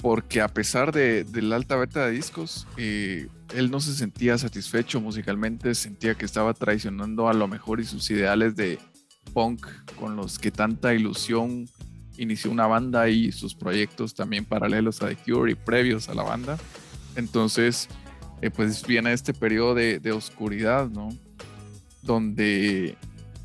porque 0.00 0.40
a 0.40 0.48
pesar 0.48 0.92
de, 0.92 1.26
la 1.32 1.56
alta 1.56 1.76
venta 1.76 2.06
de 2.06 2.12
discos, 2.12 2.68
eh, 2.76 3.28
él 3.54 3.70
no 3.70 3.80
se 3.80 3.94
sentía 3.94 4.38
satisfecho 4.38 5.00
musicalmente, 5.00 5.74
sentía 5.74 6.14
que 6.14 6.24
estaba 6.24 6.54
traicionando 6.54 7.28
a 7.28 7.34
lo 7.34 7.48
mejor 7.48 7.80
y 7.80 7.84
sus 7.84 8.10
ideales 8.10 8.54
de 8.54 8.78
punk 9.32 9.66
con 9.98 10.16
los 10.16 10.38
que 10.38 10.50
tanta 10.50 10.94
ilusión 10.94 11.66
inició 12.16 12.50
una 12.50 12.66
banda 12.66 13.08
y 13.08 13.32
sus 13.32 13.54
proyectos 13.54 14.14
también 14.14 14.44
paralelos 14.44 15.02
a 15.02 15.08
The 15.08 15.16
Cure 15.16 15.52
y 15.52 15.54
previos 15.54 16.08
a 16.08 16.14
la 16.14 16.22
banda. 16.22 16.58
Entonces, 17.16 17.88
eh, 18.42 18.50
pues 18.50 18.86
viene 18.86 19.12
este 19.12 19.34
periodo 19.34 19.74
de, 19.74 20.00
de, 20.00 20.12
oscuridad, 20.12 20.88
¿no? 20.88 21.10
Donde 22.02 22.96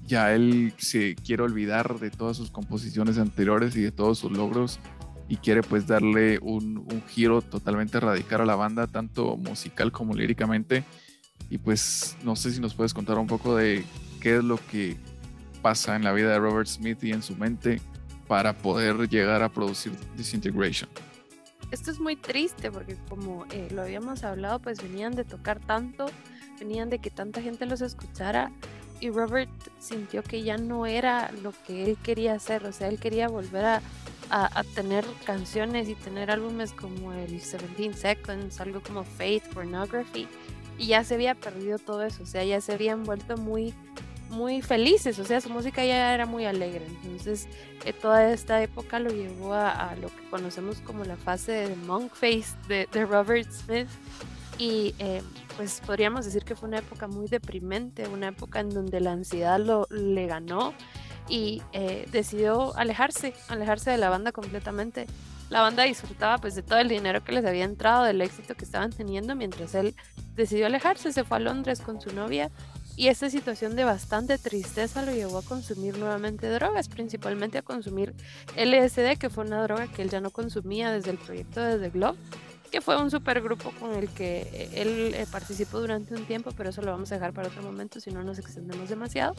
ya 0.05 0.33
él 0.33 0.73
se 0.77 1.15
quiere 1.15 1.43
olvidar 1.43 1.99
de 1.99 2.09
todas 2.09 2.37
sus 2.37 2.49
composiciones 2.49 3.17
anteriores 3.17 3.75
y 3.75 3.81
de 3.81 3.91
todos 3.91 4.19
sus 4.19 4.31
logros 4.31 4.79
y 5.29 5.37
quiere 5.37 5.61
pues 5.61 5.85
darle 5.85 6.39
un, 6.41 6.77
un 6.77 7.03
giro 7.07 7.41
totalmente 7.43 7.99
radical 7.99 8.41
a 8.41 8.45
la 8.45 8.55
banda, 8.55 8.87
tanto 8.87 9.37
musical 9.37 9.91
como 9.91 10.15
líricamente. 10.15 10.83
Y 11.51 11.59
pues 11.59 12.17
no 12.23 12.35
sé 12.35 12.51
si 12.51 12.59
nos 12.59 12.73
puedes 12.73 12.93
contar 12.93 13.19
un 13.19 13.27
poco 13.27 13.55
de 13.55 13.85
qué 14.19 14.37
es 14.37 14.43
lo 14.43 14.57
que 14.71 14.97
pasa 15.61 15.95
en 15.95 16.03
la 16.03 16.13
vida 16.13 16.31
de 16.31 16.39
Robert 16.39 16.67
Smith 16.67 17.03
y 17.03 17.11
en 17.11 17.21
su 17.21 17.35
mente 17.35 17.79
para 18.29 18.53
poder 18.53 19.09
llegar 19.09 19.41
a 19.41 19.49
producir 19.49 19.91
Disintegration. 20.15 20.87
Esto 21.71 21.89
es 21.89 21.99
muy 21.99 22.15
triste 22.15 22.71
porque 22.71 22.95
como 23.09 23.45
eh, 23.51 23.67
lo 23.71 23.81
habíamos 23.81 24.23
hablado, 24.23 24.59
pues 24.59 24.81
venían 24.81 25.15
de 25.15 25.25
tocar 25.25 25.59
tanto, 25.59 26.05
venían 26.59 26.91
de 26.91 26.99
que 26.99 27.09
tanta 27.09 27.41
gente 27.41 27.65
los 27.65 27.81
escuchara 27.81 28.51
y 28.99 29.09
Robert 29.09 29.49
sintió 29.79 30.21
que 30.21 30.43
ya 30.43 30.57
no 30.57 30.85
era 30.85 31.31
lo 31.41 31.53
que 31.65 31.85
él 31.85 31.97
quería 32.03 32.33
hacer, 32.33 32.65
o 32.65 32.71
sea, 32.71 32.87
él 32.87 32.99
quería 32.99 33.27
volver 33.27 33.65
a, 33.65 33.81
tener 34.75 35.05
canciones 35.25 35.89
y 35.89 35.95
tener 35.95 36.29
álbumes 36.29 36.71
como 36.71 37.13
el 37.13 37.31
17 37.31 37.93
Seconds, 37.93 38.61
algo 38.61 38.81
como 38.81 39.03
Faith, 39.03 39.43
Pornography, 39.53 40.27
y 40.77 40.87
ya 40.87 41.03
se 41.03 41.15
había 41.15 41.33
perdido 41.33 41.79
todo 41.79 42.03
eso, 42.03 42.21
o 42.21 42.25
sea, 42.27 42.43
ya 42.43 42.61
se 42.61 42.73
habían 42.73 43.03
vuelto 43.05 43.37
muy 43.37 43.73
muy 44.29 44.61
felices, 44.61 45.19
o 45.19 45.25
sea, 45.25 45.41
su 45.41 45.49
música 45.49 45.83
ya 45.83 46.13
era 46.13 46.25
muy 46.25 46.45
alegre. 46.45 46.85
Entonces, 47.03 47.47
eh, 47.85 47.93
toda 47.93 48.31
esta 48.31 48.61
época 48.61 48.99
lo 48.99 49.09
llevó 49.09 49.53
a, 49.53 49.95
lo 50.01 50.09
que 50.09 50.29
conocemos 50.29 50.79
como 50.81 51.03
la 51.03 51.17
fase 51.17 51.51
de 51.51 51.75
Monk 51.75 52.13
Face 52.13 52.55
de, 52.67 53.05
Robert 53.05 53.49
Smith. 53.51 53.87
Y 54.57 54.93
eh, 54.99 55.21
pues 55.55 55.81
podríamos 55.85 56.25
decir 56.25 56.43
que 56.43 56.55
fue 56.55 56.67
una 56.67 56.79
época 56.79 57.07
muy 57.07 57.27
deprimente, 57.27 58.07
una 58.07 58.27
época 58.27 58.59
en 58.59 58.69
donde 58.69 58.99
la 58.99 59.13
ansiedad 59.13 59.59
lo, 59.59 59.87
le 59.89 60.27
ganó 60.27 60.73
y 61.29 61.61
eh, 61.71 62.07
decidió 62.11 62.75
alejarse, 62.77 63.33
alejarse 63.47 63.91
de 63.91 63.97
la 63.97 64.09
banda 64.09 64.31
completamente. 64.31 65.07
La 65.49 65.61
banda 65.61 65.83
disfrutaba 65.83 66.37
pues 66.37 66.55
de 66.55 66.61
todo 66.61 66.79
el 66.79 66.89
dinero 66.89 67.23
que 67.23 67.31
les 67.31 67.45
había 67.45 67.63
entrado, 67.63 68.03
del 68.03 68.21
éxito 68.21 68.55
que 68.55 68.65
estaban 68.65 68.91
teniendo, 68.91 69.35
mientras 69.35 69.73
él 69.75 69.95
decidió 70.35 70.67
alejarse, 70.67 71.11
se 71.11 71.23
fue 71.23 71.37
a 71.37 71.39
Londres 71.39 71.81
con 71.81 72.01
su 72.01 72.13
novia 72.13 72.51
y 72.99 73.07
esta 73.07 73.29
situación 73.29 73.77
de 73.77 73.85
bastante 73.85 74.37
tristeza 74.37 75.01
lo 75.03 75.13
llevó 75.13 75.37
a 75.37 75.41
consumir 75.41 75.97
nuevamente 75.97 76.49
drogas, 76.49 76.89
principalmente 76.89 77.57
a 77.57 77.61
consumir 77.61 78.13
LSD, 78.57 79.17
que 79.17 79.29
fue 79.29 79.45
una 79.45 79.63
droga 79.63 79.87
que 79.87 80.01
él 80.01 80.09
ya 80.09 80.19
no 80.19 80.31
consumía 80.31 80.91
desde 80.91 81.11
el 81.11 81.17
proyecto 81.17 81.61
de 81.61 81.79
The 81.79 81.91
Glove, 81.91 82.17
que 82.69 82.81
fue 82.81 83.01
un 83.01 83.09
supergrupo 83.09 83.71
con 83.79 83.93
el 83.95 84.09
que 84.09 84.41
eh, 84.51 84.69
él 84.73 85.13
eh, 85.15 85.25
participó 85.31 85.79
durante 85.79 86.13
un 86.13 86.25
tiempo, 86.25 86.51
pero 86.57 86.71
eso 86.71 86.81
lo 86.81 86.91
vamos 86.91 87.09
a 87.13 87.15
dejar 87.15 87.31
para 87.31 87.47
otro 87.47 87.63
momento, 87.63 88.01
si 88.01 88.11
no 88.11 88.21
nos 88.21 88.37
extendemos 88.37 88.89
demasiado. 88.89 89.33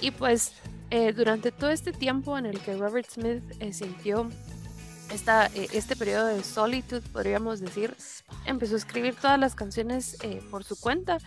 Y 0.00 0.10
pues 0.10 0.54
eh, 0.90 1.12
durante 1.12 1.52
todo 1.52 1.70
este 1.70 1.92
tiempo 1.92 2.36
en 2.36 2.46
el 2.46 2.58
que 2.58 2.76
Robert 2.76 3.08
Smith 3.08 3.44
sintió 3.70 4.28
esta, 5.12 5.46
eh, 5.46 5.68
este 5.72 5.96
periodo 5.96 6.26
de 6.26 6.44
solitud, 6.44 7.02
podríamos 7.12 7.60
decir, 7.60 7.94
empezó 8.44 8.74
a 8.74 8.78
escribir 8.78 9.14
todas 9.14 9.38
las 9.38 9.54
canciones 9.54 10.16
eh, 10.22 10.42
por 10.50 10.64
su 10.64 10.78
cuenta 10.78 11.18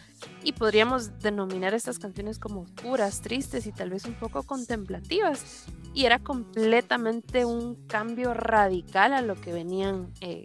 y 0.44 0.54
podríamos 0.54 1.20
denominar 1.20 1.74
estas 1.74 2.00
canciones 2.00 2.40
como 2.40 2.62
oscuras, 2.62 3.22
tristes 3.22 3.66
y 3.66 3.72
tal 3.72 3.90
vez 3.90 4.06
un 4.06 4.14
poco 4.14 4.44
contemplativas. 4.44 5.66
Y 5.94 6.06
era 6.06 6.20
completamente 6.20 7.46
un 7.46 7.76
cambio 7.88 8.34
radical 8.34 9.14
a 9.14 9.22
lo 9.22 9.40
que 9.40 9.52
venían, 9.52 10.12
eh, 10.22 10.44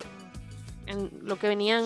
en 0.87 1.11
lo 1.23 1.39
que 1.39 1.49
venían 1.49 1.85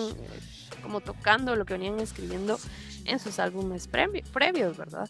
como 0.81 1.01
tocando, 1.01 1.55
lo 1.55 1.65
que 1.65 1.73
venían 1.73 1.99
escribiendo 1.99 2.57
en 3.05 3.19
sus 3.19 3.39
álbumes 3.39 3.87
previos, 3.87 4.77
¿verdad? 4.77 5.09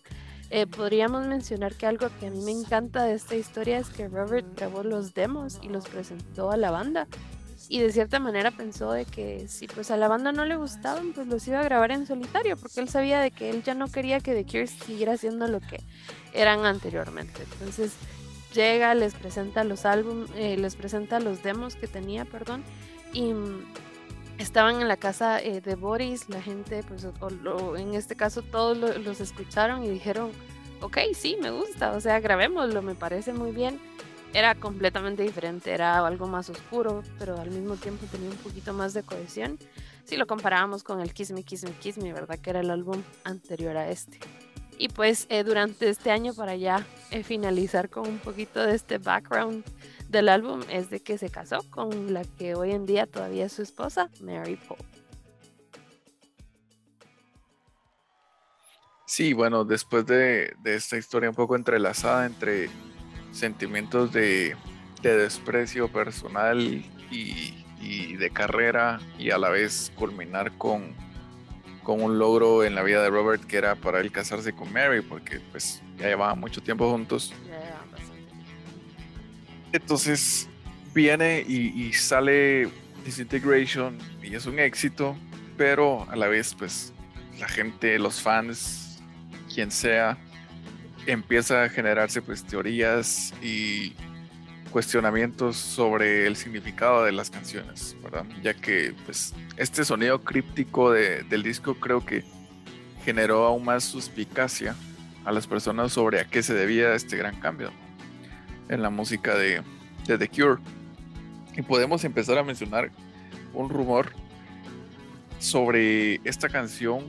Eh, 0.53 0.67
podríamos 0.67 1.25
mencionar 1.27 1.75
que 1.75 1.86
algo 1.86 2.10
que 2.20 2.27
a 2.27 2.29
mí 2.29 2.41
me 2.41 2.51
encanta 2.51 3.05
de 3.05 3.13
esta 3.13 3.36
historia 3.36 3.77
es 3.77 3.88
que 3.88 4.10
Robert 4.10 4.46
grabó 4.58 4.84
los 4.84 5.13
demos 5.13 5.60
y 5.62 5.70
los 5.70 5.88
presentó 5.88 6.51
a 6.51 6.58
la 6.58 6.72
banda. 6.72 7.08
Y 7.70 7.79
de 7.79 7.89
cierta 7.93 8.20
manera 8.20 8.51
pensó 8.51 8.91
de 8.91 9.05
que 9.05 9.48
si 9.48 9.67
pues 9.67 9.91
a 9.91 9.98
la 9.98 10.10
banda 10.10 10.34
no 10.34 10.43
le 10.43 10.58
gustaban, 10.58 11.13
pues 11.13 11.27
los 11.27 11.48
iba 11.48 11.62
a 11.62 11.63
grabar 11.63 11.91
en 11.91 12.05
solitario, 12.05 12.58
porque 12.58 12.81
él 12.81 12.89
sabía 12.89 13.22
de 13.22 13.31
que 13.31 13.50
él 13.50 13.63
ya 13.63 13.75
no 13.75 13.88
quería 13.88 14.20
que 14.20 14.34
The 14.34 14.43
Cure 14.46 14.67
siguiera 14.67 15.13
haciendo 15.13 15.48
lo 15.48 15.62
que 15.62 15.79
eran 16.34 16.65
anteriormente. 16.65 17.43
Entonces 17.53 17.93
llega, 18.53 18.93
les 18.93 19.13
presenta 19.13 19.63
los 19.63 19.86
álbumes, 19.86 20.29
eh, 20.36 20.58
les 20.58 20.75
presenta 20.75 21.22
los 21.22 21.43
demos 21.43 21.75
que 21.77 21.88
tenía, 21.88 22.25
perdón, 22.25 22.65
y 23.13 23.34
estaban 24.42 24.82
en 24.82 24.88
la 24.88 24.98
casa 24.98 25.42
eh, 25.42 25.62
de 25.62 25.76
Boris, 25.76 26.30
la 26.30 26.42
gente, 26.42 26.84
pues, 26.84 27.06
o, 27.06 27.78
en 27.78 27.94
este 27.94 28.16
caso 28.16 28.42
todos 28.42 28.78
los 28.78 29.22
escucharon 29.22 29.84
y 29.84 29.90
dijeron, 29.90 30.32
ok, 30.82 30.98
sí, 31.14 31.38
me 31.42 31.52
gusta, 31.52 31.92
o 31.92 32.02
sea, 32.02 32.20
grabémoslo, 32.20 32.82
me 32.82 32.96
parece 32.96 33.34
muy 33.34 33.52
bien. 33.52 33.80
Era 34.34 34.56
completamente 34.56 35.24
diferente, 35.24 35.72
era 35.72 36.06
algo 36.06 36.26
más 36.26 36.50
oscuro, 36.50 37.04
pero 37.20 37.38
al 37.38 37.52
mismo 37.52 37.76
tiempo 37.76 38.06
tenía 38.10 38.30
un 38.30 38.38
poquito 38.38 38.74
más 38.74 38.94
de 38.94 39.04
cohesión. 39.04 39.60
Si 40.06 40.16
lo 40.16 40.26
comparábamos 40.26 40.84
con 40.84 41.02
el 41.02 41.14
Kiss 41.14 41.32
Me, 41.32 41.44
Kiss 41.44 41.64
Me, 41.64 41.72
Kiss 41.72 41.98
Me, 41.98 42.14
¿verdad? 42.14 42.40
Que 42.40 42.50
era 42.52 42.62
el 42.62 42.70
álbum 42.70 43.04
anterior 43.26 43.76
a 43.76 43.90
este. 43.90 44.20
Y 44.78 44.88
pues 44.88 45.28
eh, 45.30 45.44
durante 45.44 45.90
este 45.90 46.12
año 46.12 46.34
para 46.34 46.56
ya 46.56 46.86
eh, 47.12 47.24
finalizar 47.24 47.90
con 47.90 48.08
un 48.08 48.20
poquito 48.20 48.66
de 48.66 48.74
este 48.74 48.98
background 48.98 49.64
del 50.12 50.30
álbum 50.30 50.62
es 50.70 50.89
de 50.89 51.00
que 51.00 51.18
se 51.18 51.30
casó 51.30 51.63
con 51.70 52.13
la 52.13 52.24
que 52.38 52.56
hoy 52.56 52.72
en 52.72 52.86
día 52.86 53.08
todavía 53.08 53.46
es 53.46 53.53
su 53.53 53.62
esposa, 53.62 54.10
Mary 54.22 54.58
Paul. 54.68 54.80
Sí, 59.06 59.34
bueno, 59.34 59.65
después 59.65 60.06
de, 60.06 60.56
esta 60.63 60.98
historia 60.98 61.30
un 61.30 61.36
poco 61.36 61.56
entrelazada 61.56 62.25
entre 62.25 62.70
sentimientos 63.32 64.13
de, 64.13 64.56
desprecio 65.01 65.91
personal 65.91 66.84
y, 67.10 68.15
de 68.15 68.30
carrera 68.30 69.00
y 69.18 69.32
a 69.32 69.38
la 69.38 69.50
vez 69.50 69.91
culminar 69.96 70.56
con, 70.58 70.94
con 71.84 72.01
un 72.01 72.20
logro 72.20 72.63
en 72.63 72.75
la 72.75 72.84
vida 72.84 73.01
de 73.01 73.10
Robert 73.10 73.44
que 73.44 73.58
era 73.58 73.75
para 73.75 74.00
él 74.00 74.12
casarse 74.12 74.53
con 74.53 74.72
Mary 74.72 75.01
porque 75.01 75.39
pues 75.51 75.82
ya 75.98 76.08
llevaban 76.08 76.39
mucho 76.39 76.62
tiempo 76.62 76.89
juntos. 76.91 77.34
Entonces 79.74 80.50
viene 80.94 81.42
y, 81.48 81.94
sale 81.94 82.70
Disintegration 83.06 83.98
y 84.22 84.36
es 84.36 84.46
un 84.46 84.60
éxito, 84.60 85.18
pero 85.58 86.08
a 86.10 86.16
la 86.16 86.28
vez 86.28 86.54
pues 86.54 86.94
la 87.40 87.48
gente, 87.48 87.98
los 87.98 88.22
fans, 88.22 89.01
quien 89.54 89.72
sea, 89.72 90.18
empieza 91.08 91.63
a 91.63 91.70
generarse 91.70 92.22
pues 92.22 92.44
teorías 92.44 93.34
y 93.42 93.94
cuestionamientos 94.72 95.58
sobre 95.58 96.28
el 96.28 96.36
significado 96.36 97.04
de 97.04 97.12
las 97.12 97.30
canciones, 97.30 97.96
¿verdad? 98.04 98.25
Ya 98.44 98.54
que 98.54 98.94
pues 99.06 99.34
este 99.58 99.84
sonido 99.84 100.24
críptico 100.24 100.92
del 100.92 101.44
disco 101.44 101.75
creo 101.75 102.06
que 102.06 102.24
generó 103.04 103.46
aún 103.46 103.66
más 103.66 103.84
suspicacia 103.84 104.75
a 105.25 105.32
las 105.32 105.48
personas 105.48 105.94
sobre 105.94 106.20
a 106.20 106.25
qué 106.25 106.44
se 106.44 106.54
debía 106.54 106.94
este 106.94 107.18
gran 107.18 107.40
cambio 107.40 107.72
en 108.72 108.82
la 108.82 108.90
música 108.90 109.38
de, 109.38 109.62
The 110.08 110.28
Cure. 110.28 110.60
Y 111.56 111.62
podemos 111.62 112.04
empezar 112.04 112.38
a 112.38 112.44
mencionar 112.44 112.90
un 113.54 113.70
rumor 113.70 114.12
sobre 115.38 116.16
esta 116.24 116.50
canción 116.50 117.06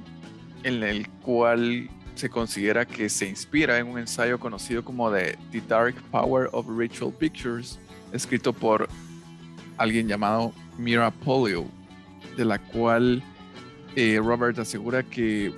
en 0.65 0.83
el 0.83 1.09
cual 1.09 1.89
se 2.15 2.29
considera 2.29 2.85
que 2.85 3.09
se 3.09 3.29
inspira 3.29 3.79
en 3.79 3.87
un 3.87 3.99
ensayo 3.99 4.39
conocido 4.39 4.85
como 4.85 5.11
The, 5.11 5.39
The 5.51 5.63
Dark 5.63 5.95
Power 6.11 6.49
of 6.53 6.67
Ritual 6.69 7.13
Pictures, 7.13 7.79
escrito 8.13 8.53
por 8.53 8.89
alguien 9.79 10.09
llamado 10.09 10.53
Mira 10.77 11.11
Polio, 11.11 11.67
de 12.37 12.45
la 12.45 12.59
cual 12.59 13.23
eh, 13.97 14.19
Robert 14.23 14.59
asegura 14.59 15.03
que 15.03 15.53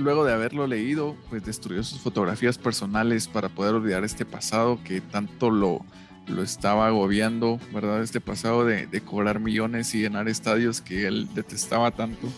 luego 0.00 0.24
de 0.24 0.32
haberlo 0.32 0.66
leído, 0.66 1.16
pues 1.28 1.44
destruyó 1.44 1.82
sus 1.82 2.00
fotografías 2.00 2.58
personales 2.58 3.28
para 3.28 3.48
poder 3.48 3.74
olvidar 3.74 4.04
este 4.04 4.24
pasado 4.24 4.80
que 4.82 5.00
tanto 5.00 5.50
lo, 5.50 5.84
lo 6.26 6.42
estaba 6.42 6.86
agobiando, 6.86 7.58
¿verdad? 7.72 8.02
Este 8.02 8.20
pasado 8.20 8.64
de, 8.64 9.00
cobrar 9.02 9.40
millones 9.40 9.94
y 9.94 10.00
llenar 10.00 10.28
estadios 10.28 10.80
que 10.80 11.06
él 11.06 11.28
detestaba 11.34 11.90
tanto. 11.90 12.26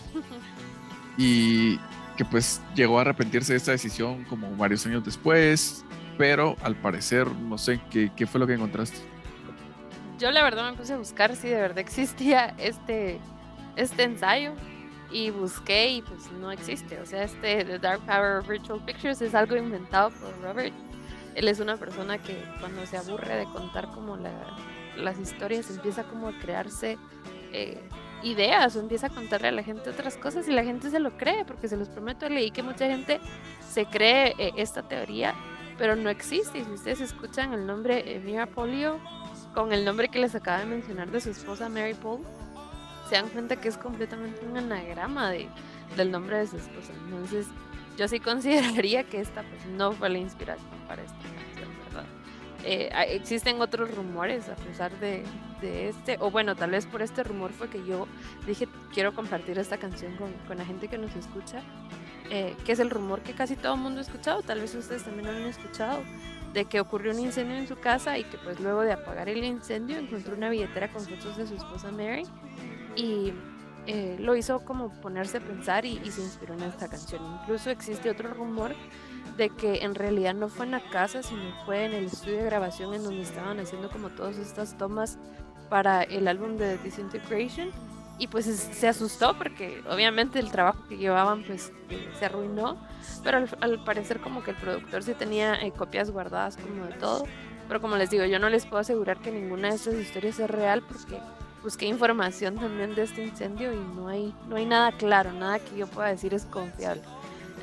Y 1.15 1.77
que 2.17 2.25
pues 2.25 2.59
llegó 2.73 2.97
a 2.97 3.01
arrepentirse 3.01 3.53
de 3.53 3.57
esta 3.57 3.71
decisión 3.71 4.23
como 4.23 4.49
varios 4.57 4.83
años 4.87 5.05
después, 5.05 5.85
pero 6.17 6.57
al 6.63 6.75
parecer, 6.75 7.27
no 7.27 7.59
sé, 7.59 7.79
¿qué, 7.91 8.11
qué 8.15 8.25
fue 8.25 8.39
lo 8.39 8.47
que 8.47 8.53
encontraste? 8.53 8.97
Yo 10.17 10.31
la 10.31 10.41
verdad 10.41 10.71
me 10.71 10.75
puse 10.75 10.93
a 10.93 10.97
buscar 10.97 11.35
si 11.35 11.49
de 11.49 11.61
verdad 11.61 11.77
existía 11.77 12.55
este, 12.57 13.19
este 13.75 14.01
ensayo 14.01 14.53
y 15.13 15.29
busqué 15.29 15.89
y 15.89 16.01
pues 16.01 16.31
no 16.31 16.51
existe. 16.51 16.99
O 16.99 17.05
sea, 17.05 17.23
este 17.23 17.63
The 17.63 17.79
Dark 17.79 18.01
Power 18.01 18.39
of 18.39 18.47
Virtual 18.47 18.83
Pictures 18.83 19.21
es 19.21 19.35
algo 19.35 19.55
inventado 19.55 20.09
por 20.09 20.37
Robert. 20.41 20.73
Él 21.35 21.47
es 21.47 21.59
una 21.59 21.77
persona 21.77 22.17
que 22.17 22.43
cuando 22.59 22.85
se 22.85 22.97
aburre 22.97 23.37
de 23.37 23.45
contar 23.45 23.87
como 23.91 24.17
las 24.97 25.19
historias 25.19 25.69
empieza 25.69 26.03
como 26.03 26.27
a 26.27 26.33
crearse 26.33 26.97
eh, 27.51 27.79
ideas 28.23 28.75
o 28.75 28.79
empieza 28.79 29.07
a 29.07 29.09
contarle 29.09 29.47
a 29.49 29.51
la 29.51 29.63
gente 29.63 29.89
otras 29.89 30.17
cosas 30.17 30.47
y 30.47 30.51
la 30.51 30.63
gente 30.63 30.89
se 30.89 30.99
lo 30.99 31.17
cree 31.17 31.45
porque 31.45 31.67
se 31.67 31.77
los 31.77 31.89
prometo, 31.89 32.29
leí 32.29 32.51
que 32.51 32.63
mucha 32.63 32.87
gente 32.87 33.19
se 33.67 33.85
cree 33.85 34.33
eh, 34.37 34.51
esta 34.57 34.87
teoría 34.87 35.33
pero 35.77 35.95
no 35.95 36.09
existe 36.09 36.59
y 36.59 36.63
si 36.63 36.71
ustedes 36.71 37.01
escuchan 37.01 37.53
el 37.53 37.65
nombre 37.65 38.15
eh, 38.15 38.21
Mira 38.23 38.45
Polio 38.45 38.99
con 39.53 39.73
el 39.73 39.85
nombre 39.85 40.09
que 40.09 40.19
les 40.19 40.35
acaba 40.35 40.59
de 40.59 40.65
mencionar 40.65 41.11
de 41.11 41.19
su 41.19 41.31
esposa 41.31 41.69
Mary 41.69 41.95
Paul 41.95 42.21
se 43.09 43.15
dan 43.15 43.29
cuenta 43.29 43.55
que 43.57 43.67
es 43.69 43.77
completamente 43.77 44.45
un 44.45 44.57
anagrama 44.57 45.29
de, 45.31 45.47
del 45.97 46.11
nombre 46.11 46.37
de 46.37 46.47
su 46.47 46.57
esposa. 46.57 46.93
Entonces, 47.05 47.47
yo 47.97 48.07
sí 48.07 48.19
consideraría 48.21 49.03
que 49.03 49.19
esta 49.21 49.43
pues, 49.43 49.65
no 49.67 49.91
fue 49.93 50.09
la 50.09 50.17
inspiración 50.19 50.69
para 50.87 51.03
esta 51.03 51.15
canción, 51.17 51.69
¿verdad? 51.85 52.05
Eh, 52.65 52.89
existen 53.09 53.61
otros 53.61 53.93
rumores 53.93 54.47
a 54.49 54.55
pesar 54.55 54.97
de, 54.99 55.23
de, 55.61 55.89
este, 55.89 56.17
o 56.19 56.31
bueno, 56.31 56.55
tal 56.55 56.71
vez 56.71 56.85
por 56.85 57.01
este 57.01 57.23
rumor 57.23 57.51
fue 57.51 57.69
que 57.69 57.85
yo 57.85 58.07
dije 58.47 58.67
quiero 58.93 59.13
compartir 59.13 59.59
esta 59.59 59.77
canción 59.77 60.15
con, 60.15 60.31
con 60.47 60.57
la 60.57 60.65
gente 60.65 60.87
que 60.87 60.97
nos 60.97 61.13
escucha. 61.15 61.61
eh, 62.29 62.55
que 62.65 62.71
es 62.71 62.79
el 62.79 62.89
rumor 62.89 63.21
que 63.21 63.33
casi 63.33 63.55
todo 63.55 63.73
el 63.75 63.81
mundo 63.81 63.99
ha 63.99 64.03
escuchado, 64.03 64.41
tal 64.41 64.61
vez 64.61 64.73
ustedes 64.75 65.03
también 65.03 65.25
lo 65.27 65.31
han 65.33 65.43
escuchado, 65.43 66.01
de 66.53 66.65
que 66.65 66.79
ocurrió 66.79 67.11
un 67.11 67.19
incendio 67.19 67.57
en 67.57 67.67
su 67.67 67.75
casa 67.77 68.17
y 68.17 68.23
que 68.23 68.37
pues 68.37 68.59
luego 68.59 68.81
de 68.81 68.93
apagar 68.93 69.27
el 69.29 69.43
incendio 69.43 69.97
encontró 69.97 70.35
una 70.35 70.49
billetera 70.49 70.87
con 70.91 71.03
fotos 71.03 71.35
de 71.37 71.45
su 71.47 71.55
esposa 71.55 71.91
Mary 71.91 72.23
y 72.95 73.33
eh, 73.85 74.15
lo 74.19 74.35
hizo 74.35 74.63
como 74.63 74.89
ponerse 75.01 75.37
a 75.37 75.41
pensar 75.41 75.85
y, 75.85 75.99
se 76.09 76.21
inspiró 76.21 76.53
en 76.53 76.63
esta 76.63 76.87
canción. 76.87 77.21
Incluso 77.41 77.69
existe 77.69 78.09
otro 78.09 78.33
rumor 78.33 78.75
de 79.37 79.49
que 79.49 79.83
en 79.83 79.95
realidad 79.95 80.33
no 80.33 80.47
fue 80.47 80.65
en 80.65 80.71
la 80.71 80.89
casa, 80.89 81.21
sino 81.21 81.41
fue 81.65 81.85
en 81.85 81.93
el 81.93 82.05
estudio 82.05 82.37
de 82.37 82.45
grabación 82.45 82.93
en 82.93 83.03
donde 83.03 83.23
estaban 83.23 83.59
haciendo 83.59 83.89
como 83.89 84.09
todas 84.09 84.37
estas 84.37 84.77
tomas 84.77 85.17
para 85.69 86.03
el 86.03 86.27
álbum 86.27 86.57
de 86.57 86.77
Disintegration 86.77 87.71
y 88.19 88.27
pues 88.27 88.45
se 88.45 88.87
asustó 88.87 89.35
porque 89.37 89.81
obviamente 89.89 90.39
el 90.39 90.51
trabajo 90.51 90.87
que 90.87 90.97
llevaban 90.97 91.43
pues 91.43 91.73
eh, 91.89 92.09
se 92.19 92.25
arruinó, 92.25 92.77
pero 93.23 93.45
al, 93.59 93.83
parecer 93.83 94.21
como 94.21 94.43
que 94.43 94.51
el 94.51 94.57
productor 94.57 95.03
sí 95.03 95.13
tenía 95.13 95.55
eh, 95.55 95.71
copias 95.71 96.11
guardadas 96.11 96.57
como 96.57 96.85
de 96.85 96.93
todo, 96.93 97.25
pero 97.67 97.81
como 97.81 97.97
les 97.97 98.09
digo, 98.11 98.25
yo 98.25 98.39
no 98.39 98.49
les 98.49 98.65
puedo 98.65 98.79
asegurar 98.79 99.17
que 99.17 99.31
ninguna 99.31 99.69
de 99.69 99.75
estas 99.75 99.95
historias 99.95 100.39
es 100.39 100.49
real 100.49 100.83
porque 100.83 101.19
busqué 101.63 101.85
información 101.85 102.55
también 102.55 102.93
de 102.93 103.03
este 103.03 103.23
incendio 103.23 103.73
y 103.73 103.77
no 103.95 104.09
hay, 104.09 104.35
no 104.47 104.57
hay 104.57 104.65
nada 104.65 104.91
claro, 104.91 105.31
nada 105.31 105.59
que 105.59 105.77
yo 105.77 105.87
pueda 105.87 106.09
decir 106.09 106.33
es 106.33 106.45
confiable. 106.45 107.01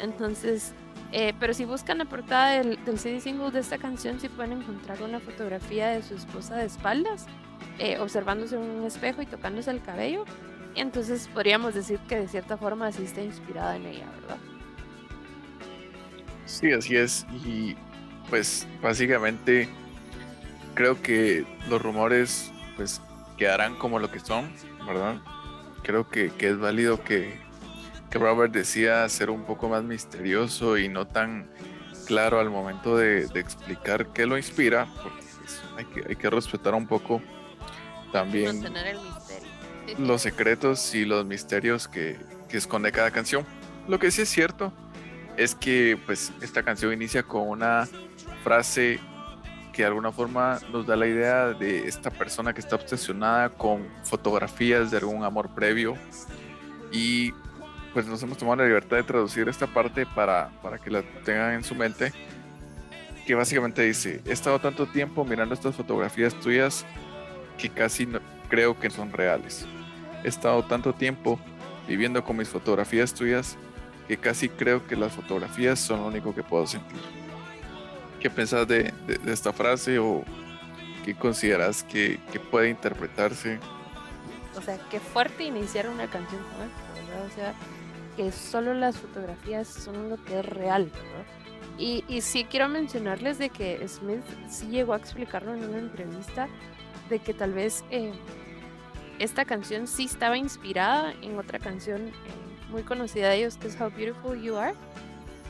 Entonces, 0.01 0.73
eh, 1.13 1.35
pero 1.39 1.53
si 1.53 1.67
buscan 1.67 1.99
la 1.99 2.07
portada 2.07 2.53
del, 2.53 2.83
del, 2.85 2.99
CD 2.99 3.21
single 3.21 3.51
de 3.51 3.61
esta 3.61 3.79
canción, 3.79 4.19
sí 4.19 4.29
pueden 4.29 4.53
encontrar 4.53 5.03
una 5.03 5.21
fotografía 5.21 5.91
de 5.91 6.03
su 6.03 6.15
esposa 6.15 6.57
de 6.57 6.65
espaldas, 6.65 7.27
eh, 7.79 7.99
observándose 7.99 8.57
en 8.57 8.63
un 8.63 8.85
espejo 8.85 9.21
y 9.21 9.27
tocándose 9.27 9.71
el 9.71 9.83
cabello. 9.83 10.25
Entonces 10.75 11.29
podríamos 11.29 11.75
decir 11.75 11.99
que 12.09 12.17
de 12.17 12.29
cierta 12.29 12.57
forma 12.57 12.91
sí 12.93 13.05
está 13.05 13.23
inspirada 13.23 13.77
en 13.77 13.87
ella, 13.87 14.07
¿verdad? 14.21 14.39
Sí, 16.47 16.73
así 16.73 16.97
es. 16.97 17.27
Y 17.45 17.77
pues 18.31 18.67
básicamente 18.81 19.69
creo 20.75 21.01
que 21.03 21.45
los 21.69 21.83
rumores 21.83 22.53
pues 22.77 23.03
quedarán 23.41 23.75
como 23.77 23.99
lo 23.99 24.11
que 24.11 24.21
son, 24.21 24.53
¿verdad? 24.87 25.17
Creo 25.83 26.07
que, 26.11 26.31
es 26.39 26.59
válido 26.59 27.03
que, 27.03 27.41
que, 28.11 28.19
Robert 28.19 28.53
decía 28.53 29.09
ser 29.09 29.31
un 29.31 29.45
poco 29.45 29.71
más 29.71 29.83
misterioso 29.83 30.77
y 30.77 30.91
no 30.91 31.07
tan 31.07 31.51
claro 32.07 32.39
al 32.39 32.51
momento 32.51 32.99
de, 32.99 33.23
explicar 33.37 34.09
qué 34.13 34.27
lo 34.27 34.37
inspira, 34.37 34.87
porque 35.03 35.25
pues, 35.39 35.63
hay, 35.79 35.85
que, 35.87 36.09
hay 36.11 36.17
que 36.17 36.29
respetar 36.29 36.75
un 36.75 36.87
poco 36.87 37.23
también 38.13 38.63
los 39.97 40.21
secretos 40.21 40.95
y 40.95 41.07
los 41.07 41.25
misterios 41.25 41.89
que, 41.89 42.19
que 42.47 42.59
esconde 42.59 42.93
cada 42.93 43.11
canción. 43.11 43.47
Lo 43.89 43.99
que 43.99 44.11
sí 44.11 44.21
es 44.21 44.29
cierto 44.29 44.71
es 45.39 45.55
que 45.55 45.99
pues 46.05 46.31
esta 46.43 46.63
canción 46.63 46.93
inicia 46.93 47.23
con 47.23 47.49
una 47.49 47.89
frase 48.45 49.01
que 49.73 49.83
de 49.83 49.89
alguna 49.89 50.13
forma 50.13 50.59
nos 50.73 50.87
da 50.87 50.97
la 50.97 51.07
idea 51.07 51.49
de 51.49 51.87
esta 51.87 52.11
persona 52.11 52.53
que 52.53 52.61
está 52.61 52.77
obsesionada 52.77 53.51
con 53.51 53.87
fotografías 54.05 54.91
de 54.91 54.99
algún 54.99 55.25
amor 55.25 55.51
previo. 55.55 55.97
Y 56.93 57.33
pues 57.93 58.07
nos 58.07 58.23
hemos 58.23 58.39
tomado 58.39 58.57
la 58.57 58.65
libertad 58.65 58.97
de 58.97 59.03
traducir 59.03 59.49
esta 59.49 59.67
parte 59.67 60.07
para, 60.07 60.51
para 60.63 60.79
que 60.79 60.91
la 60.91 61.03
tengan 61.25 61.55
en 61.55 61.65
su 61.65 61.75
mente 61.75 62.13
que 63.27 63.35
básicamente 63.35 63.83
dice 63.83 64.21
he 64.27 64.33
estado 64.33 64.59
tanto 64.59 64.87
tiempo 64.87 65.25
mirando 65.25 65.55
estas 65.55 65.75
fotografías 65.75 66.35
tuyas 66.35 66.85
que 67.59 67.69
casi 67.69 68.09
creo 68.49 68.79
que 68.79 68.91
son 68.91 69.13
reales. 69.13 69.67
He 70.25 70.29
estado 70.29 70.65
tanto 70.65 70.93
tiempo 70.93 71.39
viviendo 71.87 72.25
con 72.25 72.37
mis 72.37 72.49
fotografías 72.49 73.15
tuyas 73.15 73.57
que 74.09 74.17
casi 74.17 74.49
creo 74.49 74.87
que 74.87 74.97
las 74.97 75.13
fotografías 75.13 75.79
son 75.79 76.01
lo 76.01 76.07
único 76.07 76.35
que 76.35 76.43
puedo 76.43 76.67
sentir 76.67 76.99
¿Qué 78.21 78.29
pensás 78.29 78.69
de, 78.69 78.93
esta 79.27 79.53
frase 79.53 79.99
o 79.99 80.23
qué 81.05 81.15
consideras 81.15 81.83
que, 81.83 82.21
puede 82.51 82.69
interpretarse? 82.69 83.59
O 84.57 84.61
sea, 84.61 84.79
qué 84.91 85.01
fuerte 85.01 85.45
iniciar 85.45 85.89
una 85.89 86.07
canción 86.09 86.43
con 86.43 87.07
¿verdad? 87.07 87.27
O 87.27 87.35
sea, 87.35 87.55
que 88.17 88.31
solo 88.31 88.75
las 88.75 88.99
fotografías 88.99 89.69
son 89.69 90.11
lo 90.11 90.23
que 90.25 90.41
es 90.41 90.45
real. 90.45 90.91
Y, 91.79 92.05
y 92.09 92.21
sí 92.21 92.45
quiero 92.45 92.69
mencionarles 92.69 93.39
de 93.39 93.49
que 93.49 93.87
Smith 93.89 94.25
sí 94.51 94.67
llegó 94.67 94.93
a 94.93 94.99
explicarlo 94.99 95.55
en 95.55 95.65
una 95.65 95.79
entrevista 95.79 96.47
de 97.09 97.21
que 97.21 97.33
tal 97.33 97.55
vez 97.55 97.85
eh, 97.91 98.13
esta 99.19 99.47
canción 99.47 99.87
sí 99.87 100.05
estaba 100.05 100.37
inspirada 100.37 101.15
en 101.23 101.39
otra 101.39 101.59
canción 101.59 102.09
eh, 102.09 102.13
muy 102.71 102.83
conocida 102.83 103.31
de 103.31 103.39
ellos 103.39 103.57
que 103.57 103.69
es 103.69 103.81
How 103.81 103.91
Beautiful 103.91 104.41
You 104.43 104.57
Are 104.57 104.75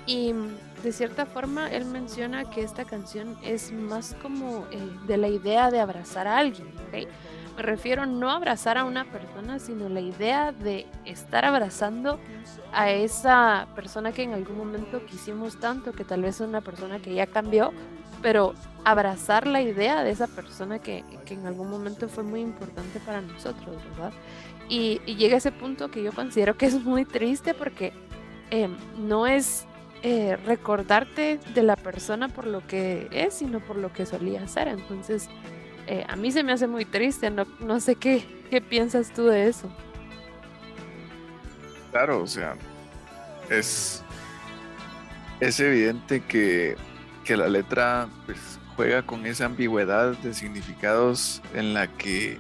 y 0.06 0.32
de 0.82 0.92
cierta 0.92 1.26
forma 1.26 1.70
él 1.70 1.84
menciona 1.84 2.50
que 2.50 2.62
esta 2.62 2.84
canción 2.84 3.36
es 3.42 3.72
más 3.72 4.16
como 4.22 4.66
eh, 4.70 4.78
de 5.06 5.16
la 5.16 5.28
idea 5.28 5.70
de 5.70 5.80
abrazar 5.80 6.26
a 6.26 6.38
alguien, 6.38 6.68
Me 6.92 7.62
refiero 7.62 8.06
no 8.06 8.30
a 8.30 8.36
abrazar 8.36 8.78
a 8.78 8.84
una 8.84 9.04
persona, 9.04 9.58
sino 9.58 9.88
la 9.88 10.00
idea 10.00 10.52
de 10.52 10.86
estar 11.04 11.44
abrazando 11.44 12.18
a 12.72 12.90
esa 12.90 13.68
persona 13.74 14.12
que 14.12 14.22
en 14.22 14.32
algún 14.32 14.56
momento 14.56 15.04
quisimos 15.06 15.58
tanto, 15.58 15.92
que 15.92 16.04
tal 16.04 16.22
vez 16.22 16.36
es 16.40 16.46
una 16.46 16.60
persona 16.60 17.00
que 17.00 17.14
ya 17.14 17.26
cambió, 17.26 17.72
pero 18.22 18.54
abrazar 18.84 19.46
la 19.46 19.60
idea 19.60 20.02
de 20.02 20.10
esa 20.10 20.26
persona 20.26 20.78
que, 20.78 21.04
que 21.26 21.34
en 21.34 21.46
algún 21.46 21.70
momento 21.70 22.08
fue 22.08 22.24
muy 22.24 22.40
importante 22.40 23.00
para 23.00 23.20
nosotros, 23.20 23.76
¿verdad? 23.90 24.12
Y, 24.70 25.00
llega 25.16 25.36
ese 25.36 25.50
punto 25.50 25.90
que 25.90 26.02
yo 26.02 26.12
considero 26.12 26.56
que 26.56 26.66
es 26.66 26.82
muy 26.82 27.04
triste 27.04 27.54
porque 27.54 27.92
eh, 28.50 28.68
no 28.96 29.26
es 29.26 29.66
eh, 30.02 30.36
recordarte 30.46 31.38
de 31.54 31.62
la 31.62 31.76
persona 31.76 32.28
por 32.28 32.46
lo 32.46 32.66
que 32.66 33.08
es, 33.10 33.34
sino 33.34 33.60
por 33.60 33.76
lo 33.76 33.92
que 33.92 34.06
solía 34.06 34.46
ser. 34.48 34.68
Entonces, 34.68 35.28
eh, 35.86 36.04
a 36.08 36.16
mí 36.16 36.32
se 36.32 36.42
me 36.42 36.52
hace 36.52 36.66
muy 36.66 36.84
triste, 36.84 37.30
no, 37.30 37.44
no 37.60 37.80
sé 37.80 37.96
qué, 37.96 38.24
qué 38.50 38.60
piensas 38.60 39.12
tú 39.12 39.26
de 39.26 39.48
eso. 39.48 39.70
Claro, 41.90 42.22
o 42.22 42.26
sea, 42.26 42.56
es, 43.50 44.02
es 45.40 45.60
evidente 45.60 46.22
que, 46.22 46.76
que 47.24 47.36
la 47.36 47.48
letra 47.48 48.08
pues, 48.26 48.58
juega 48.76 49.02
con 49.02 49.26
esa 49.26 49.46
ambigüedad 49.46 50.16
de 50.18 50.32
significados 50.32 51.42
en 51.54 51.74
la 51.74 51.88
que 51.88 52.38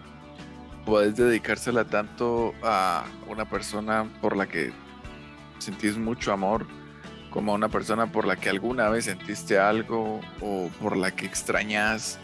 puedes 0.86 1.16
dedicársela 1.16 1.84
tanto 1.84 2.54
a 2.62 3.04
una 3.28 3.44
persona 3.44 4.08
por 4.20 4.36
la 4.36 4.46
que 4.46 4.72
sentís 5.58 5.98
mucho 5.98 6.32
amor 6.32 6.66
como 7.30 7.54
una 7.54 7.68
persona 7.68 8.10
por 8.10 8.26
la 8.26 8.36
que 8.36 8.48
alguna 8.48 8.88
vez 8.88 9.06
sentiste 9.06 9.58
algo 9.58 10.20
o 10.40 10.68
por 10.80 10.96
la 10.96 11.12
que 11.12 11.26
extrañas 11.26 12.18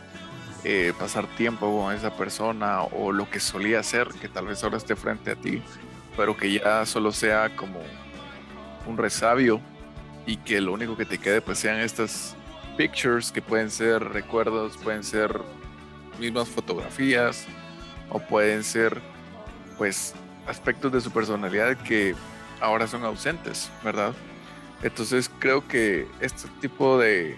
eh, 0.65 0.93
pasar 0.99 1.27
tiempo 1.37 1.81
con 1.81 1.95
esa 1.95 2.17
persona 2.17 2.83
o 2.83 3.13
lo 3.13 3.31
que 3.31 3.39
solía 3.39 3.83
ser, 3.83 4.09
que 4.09 4.29
tal 4.29 4.47
vez 4.47 4.63
ahora 4.65 4.77
esté 4.77 4.97
frente 4.97 5.31
a 5.31 5.37
ti, 5.37 5.63
pero 6.17 6.37
que 6.37 6.53
ya 6.53 6.85
solo 6.87 7.13
sea 7.13 7.55
como 7.55 7.81
un 8.87 8.97
resabio 8.97 9.61
y 10.27 10.39
que 10.39 10.61
lo 10.61 10.73
único 10.73 10.97
que 10.97 11.05
te 11.05 11.19
quede 11.19 11.41
pues 11.41 11.59
sean 11.59 11.79
estas 11.79 12.35
pictures 12.77 13.31
que 13.31 13.41
pueden 13.41 13.71
ser 13.71 14.03
recuerdos, 14.03 14.77
pueden 14.77 15.05
ser 15.05 15.41
mismas 16.19 16.49
fotografías 16.49 17.47
o 18.11 18.19
pueden 18.19 18.65
ser 18.65 19.01
pues 19.79 20.15
aspectos 20.49 20.91
de 20.93 21.01
su 21.01 21.11
personalidad 21.11 21.77
que 21.77 22.15
ahora 22.61 22.87
son 22.87 23.05
ausentes, 23.05 23.71
¿verdad? 23.85 24.13
Entonces 24.83 25.31
creo 25.39 25.67
que 25.67 26.07
este 26.21 26.49
tipo 26.61 26.99
de, 26.99 27.37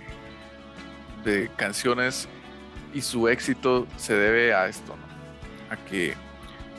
de 1.24 1.50
canciones 1.56 2.28
y 2.92 3.02
su 3.02 3.28
éxito 3.28 3.86
se 3.96 4.14
debe 4.14 4.54
a 4.54 4.68
esto, 4.68 4.94
a 5.70 5.76
que 5.76 6.14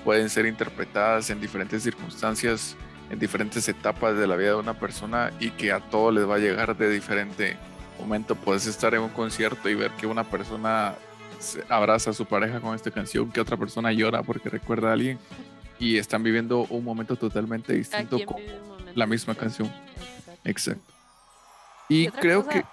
pueden 0.04 0.30
ser 0.30 0.46
interpretadas 0.46 1.30
en 1.30 1.40
diferentes 1.40 1.84
circunstancias, 1.84 2.76
en 3.10 3.20
diferentes 3.20 3.68
etapas 3.68 4.18
de 4.18 4.28
la 4.28 4.36
vida 4.36 4.50
de 4.50 4.56
una 4.56 4.74
persona 4.74 5.32
y 5.40 5.52
que 5.52 5.72
a 5.72 5.80
todos 5.80 6.14
les 6.14 6.28
va 6.28 6.36
a 6.36 6.40
llegar 6.40 6.76
de 6.78 6.90
diferente 6.90 7.58
momento. 8.00 8.36
Puedes 8.36 8.66
estar 8.68 8.94
en 8.94 9.02
un 9.02 9.10
concierto 9.10 9.70
y 9.70 9.76
ver 9.76 9.92
que 9.92 10.08
una 10.08 10.24
persona 10.24 10.96
abraza 11.70 12.12
a 12.12 12.14
su 12.14 12.26
pareja 12.26 12.60
con 12.60 12.76
esta 12.76 12.92
canción, 12.92 13.32
que 13.32 13.40
otra 13.40 13.58
persona 13.58 13.92
llora 13.92 14.24
porque 14.24 14.50
recuerda 14.50 14.90
a 14.90 14.94
alguien 14.94 15.20
y 15.80 15.98
están 15.98 16.24
viviendo 16.24 16.66
un 16.70 16.84
momento 16.84 17.16
totalmente 17.16 17.74
distinto 17.74 18.20
con 18.26 18.38
la 18.96 19.06
misma 19.06 19.36
canción. 19.36 19.72
Exacto. 20.44 20.94
Y, 21.88 22.08
creo 22.10 22.48
que. 22.48 22.64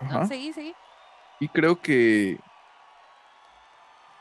Ajá. 0.00 0.26
seguí, 0.26 0.52
seguí. 0.52 0.74
Y 1.40 1.48
creo 1.48 1.80
que 1.80 2.38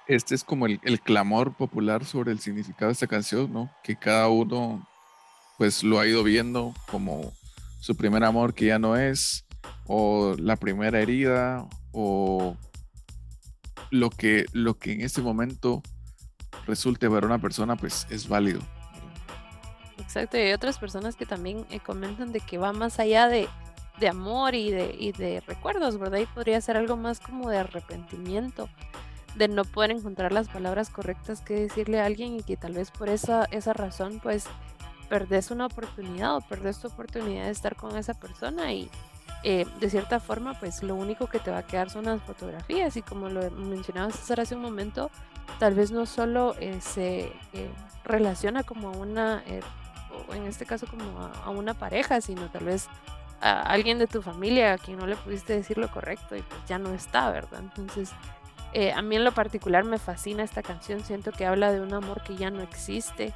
este 0.07 0.35
es 0.35 0.43
como 0.43 0.65
el, 0.65 1.01
clamor 1.01 1.53
popular 1.53 2.05
sobre 2.05 2.31
el 2.31 2.39
significado 2.39 2.87
de 2.87 2.93
esta 2.93 3.07
canción, 3.07 3.51
¿no? 3.53 3.71
Que 3.83 3.95
cada 3.95 4.27
uno 4.27 4.87
pues 5.57 5.83
lo 5.83 5.99
ha 5.99 6.07
ido 6.07 6.23
viendo 6.23 6.73
como 6.89 7.31
su 7.79 7.95
primer 7.95 8.23
amor 8.23 8.53
que 8.53 8.65
ya 8.65 8.79
no 8.79 8.97
es, 8.97 9.45
o 9.85 10.35
la 10.39 10.55
primera 10.55 10.99
herida, 10.99 11.67
o 11.91 12.57
lo 13.91 14.09
que, 14.09 14.45
lo 14.53 14.77
que 14.79 14.93
en 14.93 15.01
este 15.01 15.21
momento 15.21 15.83
resulte 16.65 17.09
para 17.09 17.27
una 17.27 17.39
persona, 17.39 17.75
pues 17.75 18.07
es 18.09 18.27
válido. 18.27 18.61
Exacto, 20.11 20.37
y 20.37 20.41
hay 20.41 20.51
otras 20.51 20.77
personas 20.77 21.15
que 21.15 21.25
también 21.25 21.65
eh, 21.69 21.79
comentan 21.79 22.33
de 22.33 22.41
que 22.41 22.57
va 22.57 22.73
más 22.73 22.99
allá 22.99 23.29
de, 23.29 23.47
de 23.97 24.09
amor 24.09 24.55
y 24.55 24.69
de, 24.69 24.93
y 24.99 25.13
de 25.13 25.39
recuerdos, 25.39 25.97
¿verdad? 25.97 26.17
Y 26.17 26.25
podría 26.25 26.59
ser 26.59 26.75
algo 26.75 26.97
más 26.97 27.21
como 27.21 27.49
de 27.49 27.59
arrepentimiento, 27.59 28.67
de 29.35 29.47
no 29.47 29.63
poder 29.63 29.91
encontrar 29.91 30.33
las 30.33 30.49
palabras 30.49 30.89
correctas 30.89 31.39
que 31.39 31.53
decirle 31.53 32.01
a 32.01 32.07
alguien 32.07 32.35
y 32.35 32.43
que 32.43 32.57
tal 32.57 32.73
vez 32.73 32.91
por 32.91 33.07
esa, 33.07 33.45
esa 33.51 33.71
razón 33.71 34.19
pues 34.21 34.47
perdés 35.07 35.49
una 35.49 35.67
oportunidad 35.67 36.35
o 36.35 36.41
perdés 36.41 36.79
tu 36.79 36.89
oportunidad 36.89 37.45
de 37.45 37.51
estar 37.51 37.77
con 37.77 37.95
esa 37.95 38.13
persona 38.13 38.73
y 38.73 38.89
eh, 39.43 39.65
de 39.79 39.89
cierta 39.89 40.19
forma 40.19 40.59
pues 40.59 40.83
lo 40.83 40.95
único 40.95 41.27
que 41.27 41.39
te 41.39 41.51
va 41.51 41.59
a 41.59 41.65
quedar 41.65 41.89
son 41.89 42.03
las 42.03 42.21
fotografías 42.21 42.97
y 42.97 43.01
como 43.01 43.29
lo 43.29 43.49
mencionaba 43.51 44.11
César 44.11 44.41
hace 44.41 44.55
un 44.55 44.61
momento, 44.61 45.09
tal 45.57 45.73
vez 45.73 45.89
no 45.89 46.05
solo 46.05 46.53
eh, 46.59 46.81
se 46.81 47.31
eh, 47.53 47.69
relaciona 48.03 48.63
como 48.63 48.91
una, 48.91 49.41
o 50.11 50.33
en 50.33 50.45
este 50.45 50.65
caso 50.65 50.87
como 50.87 51.19
a, 51.19 51.49
una 51.49 51.73
pareja, 51.73 52.21
sino 52.21 52.49
tal 52.49 52.65
vez 52.65 52.87
a 53.41 53.61
alguien 53.61 53.99
de 53.99 54.07
tu 54.07 54.21
familia 54.21 54.73
a 54.73 54.77
quien 54.77 54.99
no 54.99 55.07
le 55.07 55.15
pudiste 55.15 55.53
decir 55.53 55.77
lo 55.77 55.89
correcto 55.89 56.35
y 56.35 56.41
pues 56.41 56.61
ya 56.67 56.77
no 56.77 56.93
está, 56.93 57.31
¿verdad? 57.31 57.59
Entonces, 57.59 58.11
eh, 58.73 58.93
a 58.93 59.01
mí 59.01 59.15
en 59.15 59.23
lo 59.23 59.31
particular 59.31 59.83
me 59.83 59.97
fascina 59.97 60.43
esta 60.43 60.61
canción, 60.61 61.03
siento 61.03 61.31
que 61.31 61.45
habla 61.45 61.71
de 61.71 61.81
un 61.81 61.93
amor 61.93 62.21
que 62.23 62.35
ya 62.35 62.49
no 62.49 62.61
existe. 62.61 63.33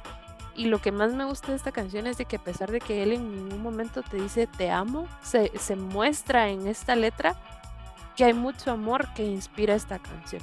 Y 0.54 0.66
lo 0.66 0.80
que 0.80 0.90
más 0.90 1.12
me 1.12 1.26
gusta 1.26 1.48
de 1.48 1.56
esta 1.56 1.72
canción 1.72 2.06
es 2.06 2.16
de 2.16 2.24
que 2.24 2.36
a 2.36 2.42
pesar 2.42 2.70
de 2.70 2.80
que 2.80 3.02
él 3.02 3.12
en 3.12 3.30
ningún 3.30 3.62
momento 3.62 4.02
te 4.02 4.16
dice 4.16 4.46
te 4.46 4.70
amo, 4.70 5.06
se, 5.22 5.52
se 5.58 5.76
muestra 5.76 6.48
en 6.48 6.66
esta 6.66 6.96
letra 6.96 7.36
que 8.16 8.24
hay 8.24 8.32
mucho 8.32 8.70
amor 8.70 9.12
que 9.12 9.24
inspira 9.24 9.74
esta 9.74 9.98
canción. 9.98 10.40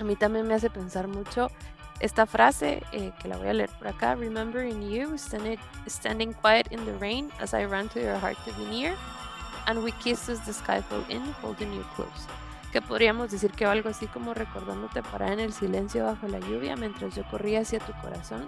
A 0.00 0.04
mí 0.04 0.16
también 0.16 0.46
me 0.46 0.54
hace 0.54 0.70
pensar 0.70 1.08
mucho 1.08 1.50
esta 2.00 2.26
frase 2.26 2.82
eh, 2.92 3.12
que 3.20 3.28
la 3.28 3.36
voy 3.36 3.48
a 3.48 3.54
leer 3.54 3.70
por 3.78 3.88
acá, 3.88 4.14
remembering 4.14 4.82
you, 4.90 5.16
standing, 5.16 5.58
standing 5.88 6.32
quiet 6.34 6.70
in 6.70 6.84
the 6.84 6.92
rain 6.98 7.30
as 7.40 7.54
I 7.54 7.64
ran 7.64 7.88
to 7.90 8.00
your 8.00 8.18
heart 8.18 8.36
to 8.44 8.52
be 8.52 8.66
near, 8.66 8.94
and 9.66 9.82
we 9.82 9.92
kissed 9.92 10.28
as 10.28 10.44
the 10.44 10.52
sky 10.52 10.82
fell 10.82 11.04
in, 11.08 11.22
holding 11.42 11.72
you 11.72 11.84
close. 11.94 12.26
Que 12.72 12.82
podríamos 12.82 13.30
decir 13.30 13.52
que 13.52 13.64
algo 13.64 13.88
así 13.88 14.06
como 14.06 14.34
recordándote 14.34 15.02
parar 15.02 15.32
en 15.32 15.40
el 15.40 15.52
silencio 15.52 16.04
bajo 16.04 16.28
la 16.28 16.40
lluvia 16.40 16.76
mientras 16.76 17.14
yo 17.14 17.24
corría 17.30 17.60
hacia 17.60 17.78
tu 17.78 17.92
corazón 18.02 18.46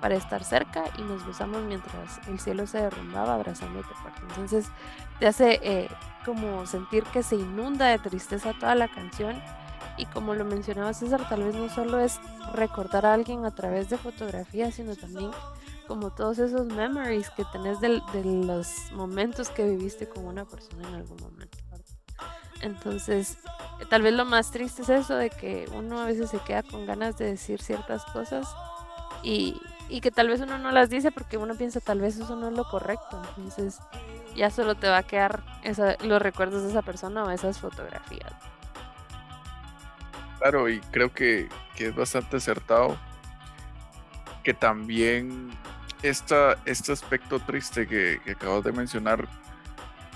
para 0.00 0.14
estar 0.16 0.44
cerca 0.44 0.84
y 0.98 1.02
nos 1.02 1.26
besamos 1.26 1.62
mientras 1.62 2.20
el 2.28 2.38
cielo 2.38 2.66
se 2.66 2.78
derrumbaba 2.78 3.34
abrazándote 3.34 3.94
fuerte. 3.94 4.20
Entonces 4.28 4.66
te 5.18 5.26
hace 5.26 5.60
eh, 5.62 5.88
como 6.24 6.66
sentir 6.66 7.04
que 7.04 7.22
se 7.22 7.36
inunda 7.36 7.86
de 7.86 7.98
tristeza 7.98 8.52
toda 8.52 8.74
la 8.74 8.86
canción 8.86 9.42
y 9.96 10.06
como 10.06 10.34
lo 10.34 10.44
mencionaba 10.44 10.92
César, 10.94 11.28
tal 11.28 11.44
vez 11.44 11.54
no 11.54 11.68
solo 11.68 11.98
es 11.98 12.20
recordar 12.52 13.06
a 13.06 13.14
alguien 13.14 13.44
a 13.44 13.54
través 13.54 13.88
de 13.88 13.98
fotografías, 13.98 14.74
sino 14.74 14.96
también 14.96 15.30
como 15.86 16.10
todos 16.10 16.38
esos 16.38 16.66
memories 16.66 17.30
que 17.30 17.44
tenés 17.52 17.80
de, 17.80 18.00
los 18.24 18.90
momentos 18.92 19.50
que 19.50 19.64
viviste 19.64 20.08
con 20.08 20.26
una 20.26 20.44
persona 20.44 20.88
en 20.88 20.94
algún 20.94 21.18
momento. 21.20 21.58
Entonces, 22.60 23.38
tal 23.90 24.02
vez 24.02 24.14
lo 24.14 24.24
más 24.24 24.50
triste 24.50 24.82
es 24.82 24.88
eso 24.88 25.16
de 25.16 25.30
que 25.30 25.68
uno 25.74 26.00
a 26.00 26.06
veces 26.06 26.30
se 26.30 26.38
queda 26.38 26.62
con 26.62 26.86
ganas 26.86 27.18
de 27.18 27.26
decir 27.26 27.60
ciertas 27.60 28.04
cosas 28.06 28.48
y, 29.22 29.60
y 29.88 30.00
que 30.00 30.10
tal 30.10 30.28
vez 30.28 30.40
uno 30.40 30.58
no 30.58 30.70
las 30.70 30.88
dice 30.88 31.12
porque 31.12 31.36
uno 31.36 31.54
piensa 31.54 31.80
tal 31.80 32.00
vez 32.00 32.16
eso 32.16 32.36
no 32.36 32.48
es 32.48 32.54
lo 32.54 32.64
correcto. 32.64 33.20
Entonces, 33.36 33.78
ya 34.34 34.50
solo 34.50 34.74
te 34.74 34.88
va 34.88 34.98
a 34.98 35.02
quedar 35.02 35.42
los 36.02 36.22
recuerdos 36.22 36.62
de 36.62 36.70
esa 36.70 36.82
persona 36.82 37.24
o 37.24 37.30
esas 37.30 37.58
fotografías. 37.58 38.32
Claro, 40.38 40.68
y 40.68 40.80
creo 40.90 41.12
que, 41.12 41.48
es 41.76 41.94
bastante 41.94 42.36
acertado 42.36 42.98
que 44.42 44.54
también 44.54 45.50
esta, 46.02 46.58
este 46.66 46.92
aspecto 46.92 47.40
triste 47.40 47.86
que, 47.86 48.20
que 48.24 48.32
acabas 48.32 48.62
de 48.62 48.72
mencionar 48.72 49.26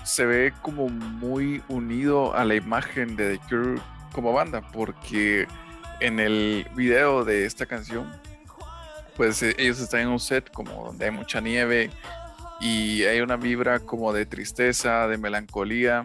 se 0.03 0.25
ve 0.25 0.53
como 0.61 0.89
muy 0.89 1.61
unido 1.67 2.35
a 2.35 2.45
la 2.45 2.55
imagen 2.55 3.15
de 3.15 3.37
The 3.37 3.47
Cure 3.47 3.81
como 4.11 4.33
banda, 4.33 4.61
porque 4.71 5.47
en 5.99 6.19
el 6.19 6.65
video 6.75 7.25
de 7.25 7.45
esta 7.45 7.65
canción, 7.65 8.11
pues 9.15 9.43
eh, 9.43 9.55
ellos 9.57 9.79
están 9.79 10.01
en 10.01 10.07
un 10.07 10.19
set 10.19 10.51
como 10.51 10.85
donde 10.85 11.05
hay 11.05 11.11
mucha 11.11 11.41
nieve 11.41 11.91
y 12.59 13.03
hay 13.03 13.21
una 13.21 13.35
vibra 13.35 13.79
como 13.79 14.13
de 14.13 14.25
tristeza, 14.25 15.07
de 15.07 15.17
melancolía, 15.17 16.03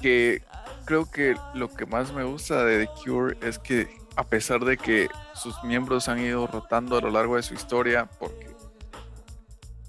que 0.00 0.42
creo 0.90 1.08
que 1.08 1.36
lo 1.54 1.68
que 1.68 1.86
más 1.86 2.12
me 2.12 2.24
gusta 2.24 2.64
de 2.64 2.84
The 2.84 2.90
Cure 3.04 3.36
es 3.42 3.60
que 3.60 3.96
a 4.16 4.24
pesar 4.24 4.64
de 4.64 4.76
que 4.76 5.06
sus 5.34 5.54
miembros 5.62 6.08
han 6.08 6.18
ido 6.18 6.48
rotando 6.48 6.98
a 6.98 7.00
lo 7.00 7.12
largo 7.12 7.36
de 7.36 7.44
su 7.44 7.54
historia, 7.54 8.10
porque 8.18 8.48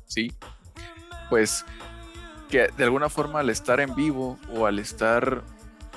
sí, 0.06 0.32
pues 1.28 1.66
que 2.52 2.68
de 2.78 2.84
alguna 2.84 3.10
forma 3.10 3.40
al 3.40 3.50
estar 3.50 3.80
en 3.80 3.96
vivo 3.96 4.38
o 4.54 4.68
al 4.68 4.78
estar 4.78 5.42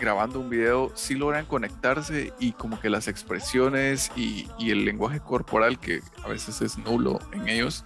grabando 0.01 0.41
un 0.41 0.49
video, 0.49 0.91
sí 0.95 1.17
logran 1.17 1.45
conectarse 1.45 2.33
y 2.39 2.53
como 2.53 2.81
que 2.81 2.89
las 2.89 3.07
expresiones 3.07 4.11
y, 4.17 4.49
y 4.59 4.71
el 4.71 4.87
lenguaje 4.87 5.21
corporal, 5.21 5.79
que 5.79 6.01
a 6.25 6.29
veces 6.29 6.63
es 6.63 6.79
nulo 6.79 7.19
en 7.33 7.47
ellos, 7.47 7.85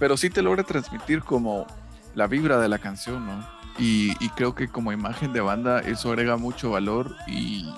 pero 0.00 0.16
sí 0.16 0.28
te 0.28 0.42
logra 0.42 0.64
transmitir 0.64 1.20
como 1.22 1.68
la 2.16 2.26
vibra 2.26 2.58
de 2.58 2.68
la 2.68 2.80
canción, 2.80 3.26
¿no? 3.26 3.61
Y, 3.78 4.14
creo 4.30 4.54
que 4.54 4.68
como 4.68 4.92
imagen 4.92 5.32
de 5.32 5.40
banda 5.40 5.80
eso 5.80 6.10
agrega 6.10 6.36
mucho 6.36 6.70
valor 6.70 7.16
y, 7.26 7.72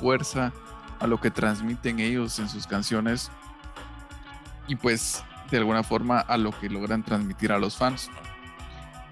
fuerza 0.00 0.52
a 1.00 1.06
lo 1.06 1.20
que 1.20 1.30
transmiten 1.30 2.00
ellos 2.00 2.38
en 2.38 2.48
sus 2.48 2.66
canciones 2.66 3.30
y 4.66 4.76
pues 4.76 5.22
de 5.50 5.58
alguna 5.58 5.82
forma 5.82 6.20
a 6.20 6.38
lo 6.38 6.50
que 6.50 6.70
logran 6.70 7.02
transmitir 7.02 7.52
a 7.52 7.58
los 7.58 7.76
fans. 7.76 8.10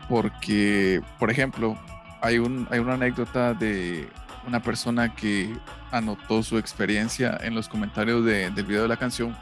Porque, 0.08 1.02
por 1.18 1.30
ejemplo, 1.30 1.78
hay, 2.20 2.38
un, 2.38 2.66
hay 2.70 2.78
una 2.78 2.94
anécdota 2.94 3.54
de 3.54 4.08
una 4.46 4.60
persona 4.62 5.14
que 5.14 5.54
anotó 5.90 6.42
su 6.42 6.58
experiencia 6.58 7.38
en 7.42 7.54
los 7.54 7.68
comentarios 7.68 8.24
del 8.24 8.52
video 8.52 8.82
de 8.82 8.88
la 8.88 8.96
canción 8.96 9.36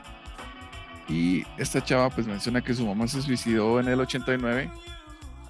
y 1.09 1.44
esta 1.57 1.83
chava 1.83 2.11
pues 2.11 2.26
menciona 2.26 2.61
que 2.61 2.74
su 2.74 2.87
mamá 2.87 3.07
se 3.09 3.22
suicidó 3.22 3.81
en 3.81 3.88
el 3.88 4.00
89 4.00 4.70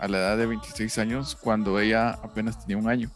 a 0.03 0.09
la 0.09 0.19
edad 0.19 0.37
de 0.37 0.47
26 0.47 0.99
años 0.99 1.39
cuando 1.41 1.79
ella 1.79 2.11
apenas 2.11 2.59
tenía 2.59 2.77
un 2.77 2.89
año. 2.89 3.09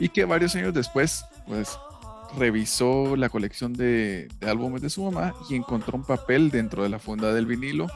Y 0.00 0.08
que 0.08 0.24
varios 0.24 0.56
años 0.56 0.74
después, 0.74 1.24
pues 1.46 1.78
revisó 2.36 3.14
la 3.14 3.28
colección 3.28 3.72
de, 3.72 4.28
álbumes 4.46 4.82
de 4.82 4.90
su 4.90 5.04
mamá 5.04 5.34
y 5.48 5.54
encontró 5.54 5.96
un 5.96 6.04
papel 6.04 6.50
dentro 6.50 6.82
de 6.82 6.88
la 6.88 6.98
funda 6.98 7.32
del 7.32 7.46
vinilo 7.46 7.86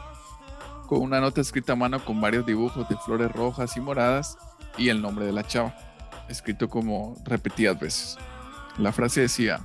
con 0.87 1.03
una 1.03 1.21
nota 1.21 1.41
escrita 1.41 1.73
a 1.73 1.77
mano 1.77 2.05
con 2.05 2.21
varios 2.21 2.47
dibujos 2.47 2.89
de 2.89 2.97
flores 2.99 3.33
rojas 3.33 3.77
y 3.77 3.81
moradas 3.81 4.39
y 4.79 4.89
el 4.89 5.03
nombre 5.03 5.27
de 5.27 5.33
la 5.33 5.45
chava, 5.45 5.75
escrito 6.29 6.69
como 6.69 7.17
repetidas 7.25 7.79
veces. 7.81 8.17
La 8.79 8.93
frase 8.93 9.23
decía, 9.23 9.61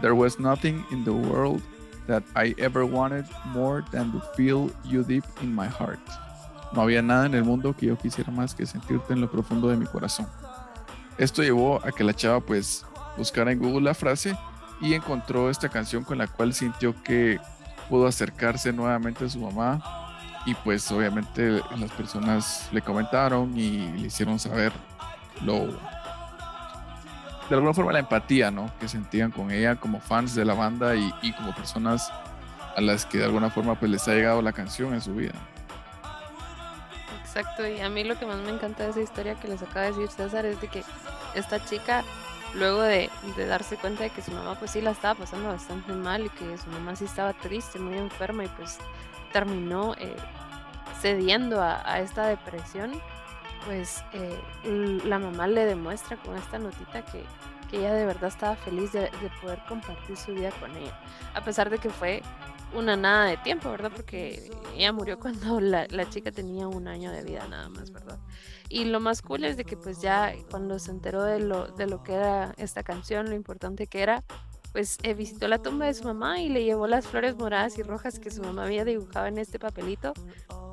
There 0.00 0.12
was 0.12 0.38
nothing 0.38 0.84
in 0.90 1.04
the 1.04 1.10
world 1.10 1.60
that 2.06 2.22
I 2.36 2.54
ever 2.58 2.84
wanted 2.84 3.26
more 3.46 3.84
than 3.90 4.12
to 4.12 4.20
feel 4.36 4.70
you 4.84 5.02
deep 5.02 5.24
in 5.42 5.54
my 5.54 5.66
heart. 5.66 6.00
No 6.74 6.82
había 6.82 7.02
nada 7.02 7.26
en 7.26 7.34
el 7.34 7.44
mundo 7.44 7.74
que 7.76 7.86
yo 7.86 7.96
quisiera 7.96 8.30
más 8.30 8.54
que 8.54 8.66
sentirte 8.66 9.12
en 9.12 9.20
lo 9.20 9.30
profundo 9.30 9.68
de 9.68 9.76
mi 9.76 9.86
corazón. 9.86 10.26
Esto 11.18 11.42
llevó 11.42 11.84
a 11.84 11.92
que 11.92 12.04
la 12.04 12.14
chava 12.14 12.40
pues 12.40 12.86
buscara 13.16 13.52
en 13.52 13.58
Google 13.58 13.82
la 13.82 13.94
frase 13.94 14.36
y 14.80 14.94
encontró 14.94 15.50
esta 15.50 15.68
canción 15.68 16.04
con 16.04 16.18
la 16.18 16.26
cual 16.26 16.54
sintió 16.54 16.94
que 17.02 17.38
pudo 17.88 18.06
acercarse 18.06 18.72
nuevamente 18.72 19.24
a 19.24 19.28
su 19.28 19.38
mamá 19.38 19.80
y 20.46 20.54
pues 20.54 20.90
obviamente 20.90 21.60
las 21.76 21.90
personas 21.92 22.68
le 22.72 22.82
comentaron 22.82 23.56
y 23.56 23.92
le 23.92 24.06
hicieron 24.06 24.38
saber 24.38 24.72
lo 25.42 25.66
de 27.48 27.56
alguna 27.56 27.74
forma 27.74 27.92
la 27.92 27.98
empatía 27.98 28.50
¿no? 28.50 28.70
que 28.80 28.88
sentían 28.88 29.30
con 29.30 29.50
ella 29.50 29.76
como 29.76 30.00
fans 30.00 30.34
de 30.34 30.44
la 30.44 30.54
banda 30.54 30.94
y, 30.94 31.32
como 31.36 31.54
personas 31.54 32.10
a 32.76 32.80
las 32.80 33.04
que 33.04 33.18
de 33.18 33.24
alguna 33.24 33.50
forma 33.50 33.74
pues 33.78 33.90
les 33.90 34.08
ha 34.08 34.14
llegado 34.14 34.40
la 34.40 34.52
canción 34.52 34.94
en 34.94 35.02
su 35.02 35.14
vida. 35.14 35.34
Exacto, 37.34 37.66
y 37.66 37.80
a 37.80 37.88
mí 37.88 38.04
lo 38.04 38.18
que 38.18 38.26
más 38.26 38.36
me 38.40 38.50
encanta 38.50 38.84
de 38.84 38.90
esa 38.90 39.00
historia 39.00 39.36
que 39.36 39.48
les 39.48 39.62
acaba 39.62 39.86
de 39.86 39.92
decir 39.92 40.08
César 40.10 40.44
es 40.44 40.60
de 40.60 40.68
que 40.68 40.84
esta 41.34 41.64
chica, 41.64 42.04
luego 42.52 42.82
de, 42.82 43.08
darse 43.48 43.78
cuenta 43.78 44.02
de 44.02 44.10
que 44.10 44.20
su 44.20 44.32
mamá 44.32 44.54
pues 44.58 44.72
sí 44.72 44.82
la 44.82 44.90
estaba 44.90 45.14
pasando 45.14 45.48
bastante 45.48 45.94
mal 45.94 46.26
y 46.26 46.28
que 46.28 46.58
su 46.58 46.68
mamá 46.68 46.94
sí 46.94 47.06
estaba 47.06 47.32
triste, 47.32 47.78
muy 47.78 47.96
enferma 47.96 48.44
y 48.44 48.48
pues 48.48 48.76
terminó 49.32 49.94
eh, 49.94 50.14
cediendo 51.00 51.62
a, 51.62 52.00
esta 52.00 52.26
depresión, 52.26 53.00
pues 53.64 54.04
eh, 54.12 55.00
la 55.06 55.18
mamá 55.18 55.46
le 55.46 55.64
demuestra 55.64 56.18
con 56.18 56.36
esta 56.36 56.58
notita 56.58 57.02
que, 57.02 57.24
ella 57.74 57.94
de 57.94 58.04
verdad 58.04 58.28
estaba 58.28 58.54
feliz 58.56 58.92
de, 58.92 59.00
de 59.00 59.30
poder 59.40 59.58
compartir 59.66 60.14
su 60.18 60.34
vida 60.34 60.50
con 60.60 60.76
ella, 60.76 60.92
a 61.32 61.40
pesar 61.40 61.70
de 61.70 61.78
que 61.78 61.88
fue 61.88 62.22
una 62.74 62.96
nada 62.96 63.26
de 63.26 63.36
tiempo, 63.38 63.70
¿verdad? 63.70 63.92
Porque 63.94 64.50
ella 64.76 64.92
murió 64.92 65.18
cuando 65.18 65.60
la, 65.60 66.10
chica 66.10 66.32
tenía 66.32 66.68
un 66.68 66.88
año 66.88 67.10
de 67.10 67.22
vida 67.22 67.46
nada 67.48 67.68
más, 67.68 67.92
¿verdad? 67.92 68.18
Y 68.68 68.84
lo 68.86 69.00
más 69.00 69.22
cool 69.22 69.44
es 69.44 69.56
de 69.56 69.64
que 69.64 69.76
pues 69.76 70.00
ya 70.00 70.32
cuando 70.50 70.78
se 70.78 70.90
enteró 70.90 71.22
de 71.24 71.40
lo, 71.40 71.68
de 71.68 71.86
lo 71.86 72.02
que 72.02 72.14
era 72.14 72.54
esta 72.56 72.82
canción, 72.82 73.28
lo 73.28 73.34
importante 73.34 73.86
que 73.86 74.02
era, 74.02 74.24
pues 74.72 74.98
eh, 75.02 75.12
visitó 75.12 75.48
la 75.48 75.58
tumba 75.58 75.86
de 75.86 75.94
su 75.94 76.04
mamá 76.04 76.40
y 76.40 76.48
le 76.48 76.64
llevó 76.64 76.86
las 76.86 77.06
flores 77.06 77.36
moradas 77.36 77.76
y 77.76 77.82
rojas 77.82 78.18
que 78.18 78.30
su 78.30 78.42
mamá 78.42 78.64
había 78.64 78.86
dibujado 78.86 79.26
en 79.26 79.36
este 79.36 79.58
papelito 79.58 80.14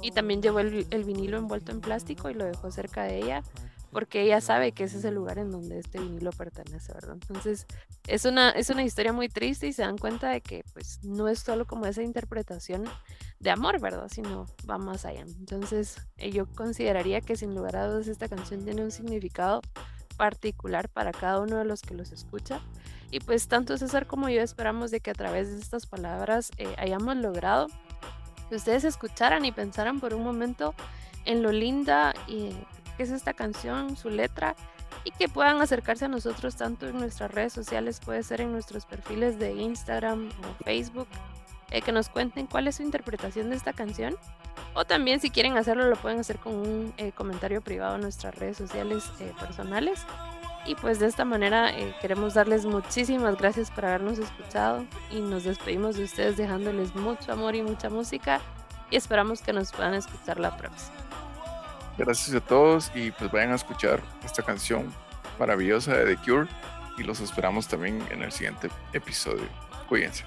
y 0.01 0.11
también 0.11 0.41
llevó 0.41 0.61
el, 0.61 0.87
el 0.89 1.03
vinilo 1.03 1.37
envuelto 1.37 1.73
en 1.73 1.81
plástico 1.81 2.29
y 2.29 2.33
lo 2.33 2.45
dejó 2.45 2.71
cerca 2.71 3.03
de 3.03 3.17
ella 3.17 3.43
porque 3.91 4.21
ella 4.21 4.41
sabe 4.41 4.71
que 4.71 4.83
ese 4.83 4.97
es 4.97 5.05
el 5.05 5.15
lugar 5.15 5.39
en 5.39 5.51
donde 5.51 5.79
este 5.79 5.99
vinilo 5.99 6.31
pertenece, 6.31 6.93
¿verdad? 6.93 7.13
Entonces, 7.13 7.65
es 8.07 8.25
una, 8.25 8.51
es 8.51 8.69
una 8.69 8.83
historia 8.83 9.13
muy 9.13 9.29
triste 9.29 9.67
y 9.67 9.73
se 9.73 9.81
dan 9.81 9.97
cuenta 9.97 10.29
de 10.29 10.41
que 10.41 10.63
pues 10.73 11.03
no 11.03 11.27
es 11.27 11.39
solo 11.39 11.65
como 11.65 11.85
esa 11.85 12.03
interpretación 12.03 12.85
de 13.39 13.51
amor, 13.51 13.79
¿verdad? 13.79 14.07
Sino 14.09 14.45
va 14.69 14.77
más 14.77 15.05
allá. 15.05 15.21
Entonces, 15.21 15.97
eh, 16.17 16.31
yo 16.31 16.45
consideraría 16.47 17.21
que 17.21 17.35
sin 17.35 17.55
lugar 17.55 17.75
a 17.77 17.87
dudas 17.87 18.07
esta 18.07 18.27
canción 18.27 18.63
tiene 18.63 18.83
un 18.83 18.91
significado 18.91 19.61
particular 20.17 20.89
para 20.89 21.11
cada 21.11 21.39
uno 21.39 21.57
de 21.57 21.65
los 21.65 21.81
que 21.81 21.95
los 21.95 22.11
escucha. 22.11 22.61
Y 23.11 23.21
pues 23.21 23.47
tanto 23.47 23.77
César 23.77 24.05
como 24.05 24.29
yo 24.29 24.41
esperamos 24.41 24.91
de 24.91 24.99
que 24.99 25.09
a 25.09 25.15
través 25.15 25.49
de 25.49 25.59
estas 25.59 25.87
palabras 25.87 26.51
eh, 26.57 26.75
hayamos 26.77 27.15
logrado 27.15 27.67
que 28.49 28.55
ustedes 28.55 28.83
escucharan 28.83 29.45
y 29.45 29.51
pensaran 29.51 29.99
por 29.99 30.13
un 30.13 30.23
momento 30.23 30.75
en 31.25 31.41
lo 31.41 31.51
linda 31.51 32.13
y 32.27 32.49
que 32.99 33.03
es 33.03 33.11
esta 33.11 33.33
canción, 33.33 33.95
su 33.95 34.09
letra, 34.09 34.57
y 35.05 35.11
que 35.11 35.29
puedan 35.29 35.61
acercarse 35.61 36.03
a 36.03 36.07
nosotros 36.09 36.57
tanto 36.57 36.85
en 36.85 36.97
nuestras 36.99 37.31
redes 37.31 37.53
sociales, 37.53 38.01
puede 38.03 38.23
ser 38.23 38.41
en 38.41 38.51
nuestros 38.51 38.85
perfiles 38.85 39.39
de 39.39 39.53
Instagram 39.53 40.27
o 40.27 40.63
Facebook, 40.65 41.07
eh, 41.71 41.81
que 41.81 41.93
nos 41.93 42.09
cuenten 42.09 42.45
cuál 42.45 42.67
es 42.67 42.75
su 42.75 42.83
interpretación 42.83 43.51
de 43.51 43.55
esta 43.55 43.71
canción. 43.71 44.17
O 44.73 44.83
también 44.83 45.21
si 45.21 45.29
quieren 45.29 45.55
hacerlo 45.55 45.87
lo 45.87 45.95
pueden 45.95 46.19
hacer 46.19 46.39
con 46.39 46.55
un 46.55 46.93
eh, 46.97 47.13
comentario 47.13 47.61
privado 47.61 47.95
en 47.95 48.01
nuestras 48.01 48.35
redes 48.35 48.57
sociales 48.57 49.09
eh, 49.21 49.31
personales. 49.39 50.05
Y 50.65 50.75
pues 50.75 50.99
de 50.99 51.05
esta 51.05 51.23
manera 51.23 51.71
queremos 52.01 52.33
darles 52.33 52.65
muchísimas 52.65 53.37
gracias 53.37 53.71
por 53.71 53.85
habernos 53.85 54.19
escuchado 54.19 54.85
y 55.09 55.21
nos 55.21 55.45
despedimos 55.45 55.95
de 55.95 56.03
ustedes 56.03 56.35
dejándoles 56.35 56.93
mucho 56.95 57.31
amor 57.31 57.55
y 57.55 57.61
mucha 57.61 57.89
música 57.89 58.41
y 58.91 58.97
esperamos 58.97 59.41
que 59.41 59.53
nos 59.53 59.71
puedan 59.71 59.93
escuchar 59.93 60.37
la 60.37 60.57
próxima. 60.57 60.97
Gracias 61.99 62.33
a 62.33 62.39
todos 62.39 62.91
y 62.95 63.11
pues 63.11 63.29
vayan 63.29 63.51
a 63.51 63.55
escuchar 63.55 64.01
esta 64.23 64.41
canción 64.41 64.89
maravillosa 65.37 65.97
de 65.97 66.15
The 66.15 66.21
Cure 66.23 66.47
y 66.97 67.03
los 67.03 67.19
esperamos 67.19 67.67
también 67.67 68.01
en 68.09 68.23
el 68.23 68.31
siguiente 68.31 68.69
episodio. 68.93 69.43
Cuídense. 69.89 70.23